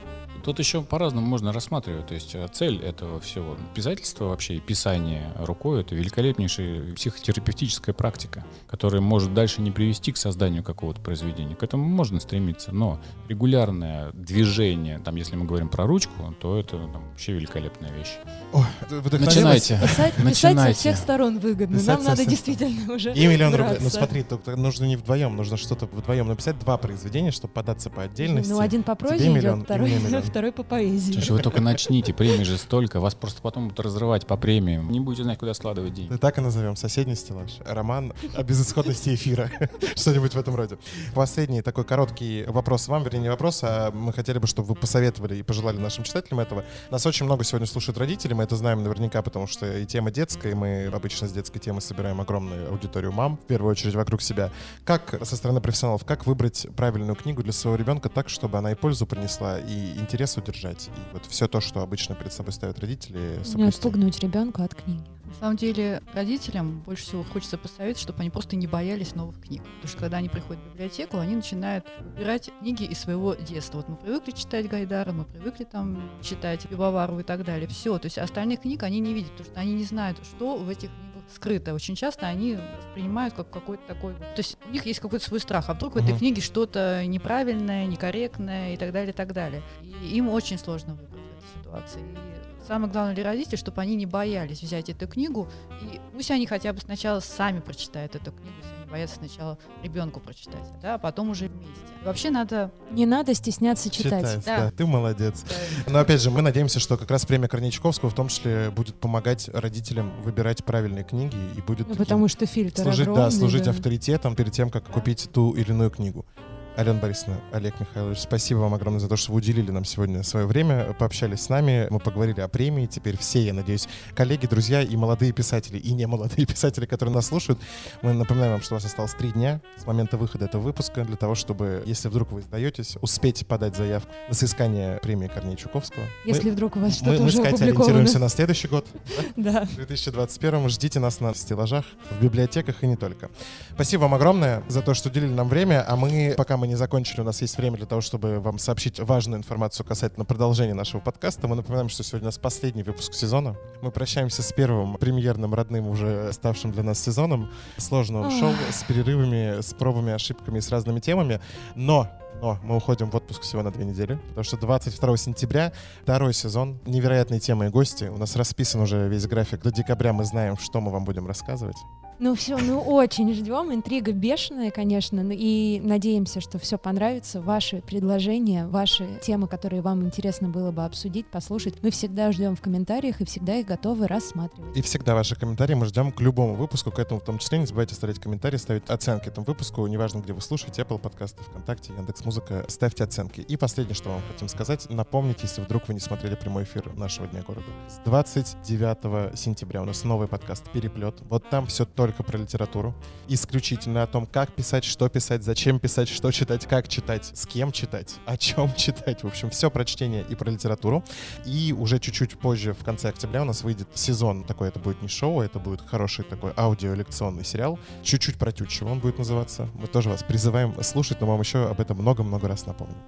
Тут 0.44 0.58
еще 0.58 0.82
по-разному 0.82 1.26
можно 1.26 1.52
рассматривать. 1.52 2.08
То 2.08 2.14
есть 2.14 2.34
э, 2.34 2.46
цель 2.52 2.82
этого 2.82 3.20
всего 3.20 3.56
писательства 3.74 4.26
вообще 4.26 4.56
и 4.56 4.60
писание 4.60 5.32
рукой 5.38 5.80
это 5.80 5.94
великолепнейшая 5.94 6.94
психотерапевтическая 6.94 7.94
практика, 7.94 8.44
которая 8.66 9.00
может 9.00 9.34
дальше 9.34 9.62
не 9.62 9.70
привести 9.70 10.10
к 10.12 10.16
созданию 10.16 10.64
какого-то 10.64 11.00
произведения. 11.00 11.54
К 11.54 11.62
этому 11.62 11.84
можно 11.84 12.18
стремиться, 12.18 12.72
но 12.72 13.00
регулярное 13.28 14.10
движение, 14.12 14.98
там, 14.98 15.14
если 15.16 15.36
мы 15.36 15.46
говорим 15.46 15.68
про 15.68 15.86
ручку, 15.86 16.01
то 16.40 16.58
это 16.58 16.78
там, 16.78 17.08
вообще 17.10 17.32
великолепная 17.32 17.92
вещь. 17.92 18.18
Ой, 18.52 18.64
вдохновилась. 18.88 19.34
Начинайте. 19.34 19.78
Писать, 19.82 20.14
писать 20.14 20.14
со 20.14 20.24
Начинайте. 20.24 20.78
всех 20.78 20.96
сторон 20.96 21.38
выгодно. 21.38 21.78
Писать 21.78 21.88
Нам 21.88 22.02
со 22.02 22.08
надо 22.10 22.26
действительно 22.26 22.94
уже 22.94 23.12
И 23.12 23.26
миллион 23.26 23.54
рублей. 23.54 23.78
Ну 23.80 23.90
смотри, 23.90 24.22
только 24.22 24.56
нужно 24.56 24.84
не 24.84 24.96
вдвоем, 24.96 25.36
нужно 25.36 25.56
что-то 25.56 25.86
вдвоем 25.86 26.28
написать, 26.28 26.58
два 26.58 26.76
произведения, 26.78 27.30
чтобы 27.30 27.54
податься 27.54 27.90
по 27.90 28.02
отдельности. 28.02 28.50
Ну, 28.50 28.60
один 28.60 28.82
по 28.82 28.94
прозе 28.94 29.24
идет, 29.24 29.34
миллион, 29.34 29.64
второй, 29.64 29.94
миллион. 29.94 30.22
второй 30.22 30.52
по 30.52 30.62
поэзии. 30.62 31.12
Слушай, 31.12 31.32
вы 31.32 31.38
только 31.40 31.60
начните, 31.60 32.12
премий 32.12 32.44
же 32.44 32.58
столько, 32.58 33.00
вас 33.00 33.14
просто 33.14 33.42
потом 33.42 33.64
будут 33.64 33.80
разрывать 33.80 34.26
по 34.26 34.36
премиям. 34.36 34.90
Не 34.90 35.00
будете 35.00 35.24
знать, 35.24 35.38
куда 35.38 35.54
складывать 35.54 35.94
деньги. 35.94 36.16
Так 36.16 36.38
и 36.38 36.40
назовем 36.40 36.76
соседний 36.76 37.14
стеллаж. 37.14 37.50
Роман 37.64 38.12
о 38.34 38.42
безысходности 38.42 39.14
эфира. 39.14 39.50
Что-нибудь 39.96 40.34
в 40.34 40.38
этом 40.38 40.54
роде. 40.54 40.78
Последний 41.14 41.62
такой 41.62 41.84
короткий 41.84 42.44
вопрос 42.46 42.88
вам, 42.88 43.02
вернее, 43.02 43.20
не 43.20 43.28
вопрос, 43.28 43.60
а 43.62 43.90
мы 43.92 44.12
хотели 44.12 44.38
бы, 44.38 44.46
чтобы 44.46 44.68
вы 44.68 44.74
посоветовали 44.74 45.36
и 45.36 45.42
пожелали 45.42 45.78
нашим 45.78 45.91
читателям 46.02 46.40
этого. 46.40 46.64
Нас 46.90 47.04
очень 47.04 47.26
много 47.26 47.44
сегодня 47.44 47.66
слушают 47.66 47.98
родители, 47.98 48.32
мы 48.32 48.44
это 48.44 48.56
знаем 48.56 48.82
наверняка, 48.82 49.20
потому 49.22 49.46
что 49.46 49.66
и 49.78 49.84
тема 49.84 50.10
детская, 50.10 50.52
и 50.52 50.54
мы 50.54 50.86
обычно 50.86 51.28
с 51.28 51.32
детской 51.32 51.58
темы 51.58 51.80
собираем 51.82 52.20
огромную 52.20 52.70
аудиторию 52.70 53.12
мам, 53.12 53.36
в 53.36 53.46
первую 53.46 53.70
очередь 53.70 53.94
вокруг 53.94 54.22
себя. 54.22 54.50
Как 54.84 55.18
со 55.22 55.36
стороны 55.36 55.60
профессионалов, 55.60 56.04
как 56.04 56.26
выбрать 56.26 56.66
правильную 56.76 57.14
книгу 57.16 57.42
для 57.42 57.52
своего 57.52 57.76
ребенка 57.76 58.08
так, 58.08 58.28
чтобы 58.30 58.56
она 58.58 58.72
и 58.72 58.74
пользу 58.74 59.06
принесла, 59.06 59.58
и 59.58 59.92
интерес 59.98 60.36
удержать, 60.36 60.88
и 60.88 61.12
вот 61.12 61.26
все 61.26 61.48
то, 61.48 61.60
что 61.60 61.82
обычно 61.82 62.14
перед 62.14 62.32
собой 62.32 62.52
ставят 62.52 62.78
родители, 62.78 63.38
Не 63.38 63.44
соблюсти? 63.44 63.78
отпугнуть 63.78 64.18
ребенка 64.20 64.64
от 64.64 64.74
книги. 64.74 65.02
На 65.32 65.46
самом 65.46 65.56
деле 65.56 66.02
родителям 66.14 66.80
больше 66.80 67.04
всего 67.04 67.24
хочется 67.24 67.58
посоветовать, 67.58 67.98
чтобы 67.98 68.20
они 68.20 68.30
просто 68.30 68.54
не 68.54 68.66
боялись 68.66 69.14
новых 69.14 69.40
книг. 69.40 69.62
Потому 69.62 69.88
что 69.88 69.98
когда 69.98 70.18
они 70.18 70.28
приходят 70.28 70.62
в 70.62 70.72
библиотеку, 70.72 71.18
они 71.18 71.34
начинают 71.34 71.84
выбирать 72.00 72.50
книги 72.60 72.84
из 72.84 72.98
своего 72.98 73.34
детства. 73.34 73.78
Вот 73.78 73.88
мы 73.88 73.96
привыкли 73.96 74.30
читать 74.32 74.68
Гайдара, 74.68 75.12
мы 75.12 75.24
привыкли 75.24 75.64
там 75.64 76.10
читать 76.22 76.68
Пивовару 76.68 77.18
и 77.18 77.22
так 77.22 77.44
далее. 77.44 77.66
Все. 77.66 77.98
То 77.98 78.06
есть 78.06 78.18
остальных 78.18 78.60
книг 78.60 78.82
они 78.82 79.00
не 79.00 79.14
видят, 79.14 79.32
потому 79.32 79.50
что 79.50 79.60
они 79.60 79.74
не 79.74 79.84
знают, 79.84 80.18
что 80.24 80.56
в 80.56 80.68
этих 80.68 80.90
книгах 80.90 81.22
скрыто. 81.34 81.74
Очень 81.74 81.96
часто 81.96 82.26
они 82.26 82.58
воспринимают 82.78 83.34
как 83.34 83.50
какой-то 83.50 83.82
такой... 83.86 84.14
То 84.14 84.38
есть 84.38 84.58
у 84.66 84.70
них 84.70 84.86
есть 84.86 85.00
какой-то 85.00 85.24
свой 85.24 85.40
страх. 85.40 85.68
А 85.70 85.74
вдруг 85.74 85.94
в 85.94 85.96
этой 85.96 86.16
книге 86.16 86.40
что-то 86.40 87.04
неправильное, 87.06 87.86
некорректное 87.86 88.74
и 88.74 88.76
так 88.76 88.92
далее, 88.92 89.12
и 89.12 89.16
так 89.16 89.32
далее. 89.32 89.62
И 89.82 90.16
им 90.16 90.28
очень 90.28 90.58
сложно 90.58 90.94
выбрать 90.94 91.10
в 91.10 91.38
этой 91.38 91.62
ситуации. 91.62 92.00
И 92.00 92.51
самое 92.66 92.90
главное 92.92 93.14
для 93.14 93.24
родителей, 93.24 93.56
чтобы 93.58 93.80
они 93.80 93.96
не 93.96 94.06
боялись 94.06 94.62
взять 94.62 94.88
эту 94.88 95.06
книгу, 95.08 95.48
и 95.80 96.00
пусть 96.12 96.30
они 96.30 96.46
хотя 96.46 96.72
бы 96.72 96.80
сначала 96.80 97.20
сами 97.20 97.60
прочитают 97.60 98.14
эту 98.14 98.32
книгу, 98.32 98.54
если 98.58 98.74
они 98.76 98.90
боятся 98.90 99.16
сначала 99.16 99.58
ребенку 99.82 100.20
прочитать, 100.20 100.64
да, 100.80 100.94
а 100.94 100.98
потом 100.98 101.30
уже 101.30 101.48
вместе. 101.48 101.72
Вообще 102.04 102.30
надо... 102.30 102.70
Не 102.90 103.06
надо 103.06 103.34
стесняться 103.34 103.90
читать. 103.90 104.20
Читать, 104.20 104.44
Да. 104.44 104.58
да, 104.58 104.70
ты 104.70 104.86
молодец. 104.86 105.44
Но 105.88 105.98
опять 105.98 106.20
же, 106.20 106.30
мы 106.30 106.42
надеемся, 106.42 106.78
что 106.80 106.96
как 106.96 107.10
раз 107.10 107.24
премия 107.26 107.48
Корнейчаковского 107.48 108.10
в 108.10 108.14
том 108.14 108.28
числе 108.28 108.70
будет 108.70 108.94
помогать 108.96 109.48
родителям 109.48 110.20
выбирать 110.22 110.64
правильные 110.64 111.04
книги 111.04 111.36
и 111.56 111.60
будет 111.60 111.88
Ну, 111.88 111.94
потому 111.94 112.28
что 112.28 112.46
фильтр 112.46 112.82
служить, 112.82 113.00
огромный. 113.02 113.24
да, 113.24 113.30
служить 113.30 113.64
да. 113.64 113.70
авторитетом 113.70 114.34
перед 114.36 114.52
тем, 114.52 114.70
как 114.70 114.84
купить 114.88 115.28
ту 115.32 115.52
или 115.52 115.70
иную 115.70 115.90
книгу. 115.90 116.26
Алена 116.74 116.98
Борисовна, 116.98 117.38
Олег 117.52 117.78
Михайлович, 117.80 118.20
спасибо 118.20 118.60
вам 118.60 118.72
огромное 118.72 119.00
за 119.00 119.08
то, 119.08 119.16
что 119.16 119.32
вы 119.32 119.38
уделили 119.38 119.70
нам 119.70 119.84
сегодня 119.84 120.22
свое 120.22 120.46
время, 120.46 120.94
пообщались 120.98 121.42
с 121.42 121.48
нами, 121.50 121.86
мы 121.90 121.98
поговорили 122.00 122.40
о 122.40 122.48
премии. 122.48 122.86
Теперь 122.86 123.18
все, 123.18 123.42
я 123.42 123.52
надеюсь, 123.52 123.88
коллеги, 124.14 124.46
друзья 124.46 124.80
и 124.80 124.96
молодые 124.96 125.32
писатели, 125.32 125.76
и 125.76 125.92
не 125.92 126.06
молодые 126.06 126.46
писатели, 126.46 126.86
которые 126.86 127.14
нас 127.14 127.26
слушают, 127.26 127.60
мы 128.00 128.14
напоминаем 128.14 128.52
вам, 128.52 128.62
что 128.62 128.74
у 128.74 128.76
вас 128.76 128.86
осталось 128.86 129.12
три 129.12 129.32
дня 129.32 129.60
с 129.76 129.86
момента 129.86 130.16
выхода 130.16 130.46
этого 130.46 130.62
выпуска 130.62 131.04
для 131.04 131.16
того, 131.16 131.34
чтобы, 131.34 131.82
если 131.84 132.08
вдруг 132.08 132.32
вы 132.32 132.40
сдаетесь, 132.40 132.96
успеть 133.02 133.46
подать 133.46 133.76
заявку 133.76 134.10
на 134.28 134.34
соискание 134.34 134.98
премии 135.02 135.26
Корнея 135.26 135.56
Чуковского. 135.56 136.04
Если 136.24 136.48
мы, 136.48 136.52
вдруг 136.52 136.76
у 136.76 136.80
вас 136.80 136.88
мы, 136.88 136.96
что-то 136.96 137.20
мы 137.20 137.26
уже 137.26 137.36
с 137.36 137.40
Катей 137.40 137.50
опубликовано. 137.50 137.84
ориентируемся 137.84 138.18
на 138.18 138.28
следующий 138.30 138.68
год. 138.68 138.86
Да. 139.36 139.64
В 139.64 139.76
2021 139.76 140.68
ждите 140.68 141.00
нас 141.00 141.20
на 141.20 141.34
стеллажах, 141.34 141.84
в 142.10 142.22
библиотеках 142.22 142.82
и 142.82 142.86
не 142.86 142.96
только. 142.96 143.30
Спасибо 143.74 144.02
вам 144.02 144.14
огромное 144.14 144.62
за 144.68 144.82
то, 144.82 144.94
что 144.94 145.08
уделили 145.08 145.32
нам 145.32 145.48
время, 145.48 145.84
а 145.86 145.96
мы, 145.96 146.34
пока 146.36 146.56
мы 146.62 146.68
не 146.68 146.76
закончили, 146.76 147.22
у 147.22 147.24
нас 147.24 147.42
есть 147.42 147.58
время 147.58 147.76
для 147.76 147.86
того, 147.86 148.00
чтобы 148.00 148.38
вам 148.38 148.56
сообщить 148.56 149.00
важную 149.00 149.40
информацию 149.40 149.84
касательно 149.84 150.24
продолжения 150.24 150.74
нашего 150.74 151.00
подкаста. 151.00 151.48
Мы 151.48 151.56
напоминаем, 151.56 151.88
что 151.88 152.04
сегодня 152.04 152.26
у 152.26 152.28
нас 152.28 152.38
последний 152.38 152.84
выпуск 152.84 153.14
сезона. 153.14 153.56
Мы 153.80 153.90
прощаемся 153.90 154.44
с 154.44 154.52
первым 154.52 154.94
премьерным, 154.94 155.54
родным, 155.54 155.88
уже 155.88 156.32
ставшим 156.32 156.70
для 156.70 156.84
нас 156.84 157.00
сезоном 157.00 157.50
сложного 157.78 158.30
шоу 158.30 158.52
с 158.70 158.84
перерывами, 158.84 159.60
с 159.60 159.74
пробами, 159.74 160.12
ошибками, 160.12 160.60
с 160.60 160.70
разными 160.70 161.00
темами. 161.00 161.40
Но 161.74 162.08
но 162.40 162.58
мы 162.62 162.76
уходим 162.76 163.10
в 163.10 163.16
отпуск 163.16 163.42
всего 163.42 163.62
на 163.62 163.72
две 163.72 163.84
недели, 163.84 164.20
потому 164.28 164.44
что 164.44 164.56
22 164.56 165.16
сентября 165.16 165.72
второй 166.02 166.32
сезон, 166.32 166.78
невероятные 166.86 167.40
темы 167.40 167.66
и 167.66 167.68
гости. 167.70 168.04
У 168.04 168.18
нас 168.18 168.36
расписан 168.36 168.82
уже 168.82 169.08
весь 169.08 169.26
график. 169.26 169.62
До 169.62 169.72
декабря 169.72 170.12
мы 170.12 170.24
знаем, 170.24 170.56
что 170.56 170.80
мы 170.80 170.92
вам 170.92 171.04
будем 171.04 171.26
рассказывать. 171.26 171.76
Ну 172.22 172.36
все, 172.36 172.56
ну 172.56 172.78
очень 172.78 173.34
ждем. 173.34 173.74
Интрига 173.74 174.12
бешеная, 174.12 174.70
конечно. 174.70 175.28
И 175.32 175.80
надеемся, 175.82 176.40
что 176.40 176.60
все 176.60 176.78
понравится. 176.78 177.40
Ваши 177.40 177.80
предложения, 177.80 178.64
ваши 178.68 179.18
темы, 179.20 179.48
которые 179.48 179.82
вам 179.82 180.06
интересно 180.06 180.48
было 180.48 180.70
бы 180.70 180.84
обсудить, 180.84 181.26
послушать, 181.26 181.82
мы 181.82 181.90
всегда 181.90 182.30
ждем 182.30 182.54
в 182.54 182.60
комментариях 182.60 183.20
и 183.20 183.24
всегда 183.24 183.56
их 183.56 183.66
готовы 183.66 184.06
рассматривать. 184.06 184.76
И 184.76 184.82
всегда 184.82 185.16
ваши 185.16 185.34
комментарии 185.34 185.74
мы 185.74 185.86
ждем 185.86 186.12
к 186.12 186.20
любому 186.20 186.54
выпуску, 186.54 186.92
к 186.92 187.00
этому 187.00 187.18
в 187.18 187.24
том 187.24 187.38
числе. 187.38 187.58
Не 187.58 187.66
забывайте 187.66 187.96
ставить 187.96 188.20
комментарии, 188.20 188.56
ставить 188.56 188.88
оценки 188.88 189.26
этому 189.26 189.44
выпуску. 189.44 189.84
Неважно, 189.88 190.20
где 190.20 190.32
вы 190.32 190.40
слушаете, 190.42 190.82
Apple 190.82 191.00
подкасты, 191.00 191.42
ВКонтакте, 191.42 191.92
Яндекс.Музыка. 191.92 192.66
Ставьте 192.68 193.02
оценки. 193.02 193.40
И 193.40 193.56
последнее, 193.56 193.96
что 193.96 194.10
вам 194.10 194.22
хотим 194.30 194.46
сказать. 194.46 194.88
Напомните, 194.88 195.40
если 195.42 195.60
вдруг 195.60 195.88
вы 195.88 195.94
не 195.94 196.00
смотрели 196.00 196.36
прямой 196.36 196.62
эфир 196.62 196.94
нашего 196.94 197.26
Дня 197.26 197.42
города. 197.42 197.66
С 197.88 197.98
29 198.04 199.36
сентября 199.36 199.82
у 199.82 199.86
нас 199.86 200.04
новый 200.04 200.28
подкаст 200.28 200.70
«Переплет». 200.70 201.16
Вот 201.28 201.50
там 201.50 201.66
все 201.66 201.84
только 201.84 202.11
про 202.20 202.36
литературу. 202.36 202.94
Исключительно 203.28 204.02
о 204.02 204.06
том, 204.06 204.26
как 204.26 204.52
писать, 204.52 204.84
что 204.84 205.08
писать, 205.08 205.42
зачем 205.42 205.78
писать, 205.78 206.08
что 206.08 206.30
читать, 206.30 206.66
как 206.66 206.88
читать, 206.88 207.30
с 207.32 207.46
кем 207.46 207.72
читать, 207.72 208.16
о 208.26 208.36
чем 208.36 208.74
читать. 208.76 209.22
В 209.22 209.26
общем, 209.26 209.50
все 209.50 209.70
про 209.70 209.84
чтение 209.84 210.24
и 210.28 210.34
про 210.34 210.50
литературу. 210.50 211.02
И 211.46 211.74
уже 211.76 211.98
чуть-чуть 211.98 212.38
позже, 212.38 212.74
в 212.74 212.84
конце 212.84 213.08
октября, 213.08 213.42
у 213.42 213.44
нас 213.46 213.62
выйдет 213.62 213.88
сезон 213.94 214.44
такой. 214.44 214.68
Это 214.68 214.78
будет 214.78 215.00
не 215.00 215.08
шоу, 215.08 215.40
это 215.40 215.58
будет 215.58 215.80
хороший 215.80 216.24
такой 216.24 216.52
аудиолекционный 216.56 217.44
сериал. 217.44 217.78
Чуть-чуть 218.02 218.36
про 218.36 218.52
Тютчева 218.52 218.90
он 218.90 218.98
будет 218.98 219.18
называться. 219.18 219.68
Мы 219.74 219.86
тоже 219.86 220.10
вас 220.10 220.22
призываем 220.22 220.74
слушать, 220.82 221.20
но 221.20 221.26
вам 221.26 221.40
еще 221.40 221.68
об 221.68 221.80
этом 221.80 221.98
много-много 221.98 222.48
раз 222.48 222.66
напомним. 222.66 222.98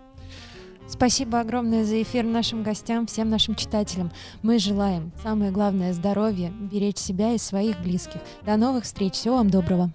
Спасибо 0.86 1.40
огромное 1.40 1.84
за 1.84 2.02
эфир 2.02 2.24
нашим 2.24 2.62
гостям, 2.62 3.06
всем 3.06 3.28
нашим 3.28 3.54
читателям. 3.54 4.10
Мы 4.42 4.58
желаем, 4.58 5.12
самое 5.22 5.50
главное, 5.50 5.92
здоровья, 5.92 6.50
беречь 6.50 6.98
себя 6.98 7.32
и 7.32 7.38
своих 7.38 7.80
близких. 7.80 8.20
До 8.42 8.56
новых 8.56 8.84
встреч, 8.84 9.14
всего 9.14 9.36
вам 9.36 9.50
доброго. 9.50 9.90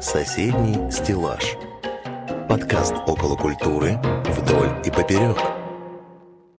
Соседний 0.00 0.90
стеллаж. 0.90 1.56
Подкаст 2.48 2.94
около 3.06 3.36
культуры 3.36 3.98
вдоль 4.26 4.70
и 4.84 4.90
поперек. 4.90 5.63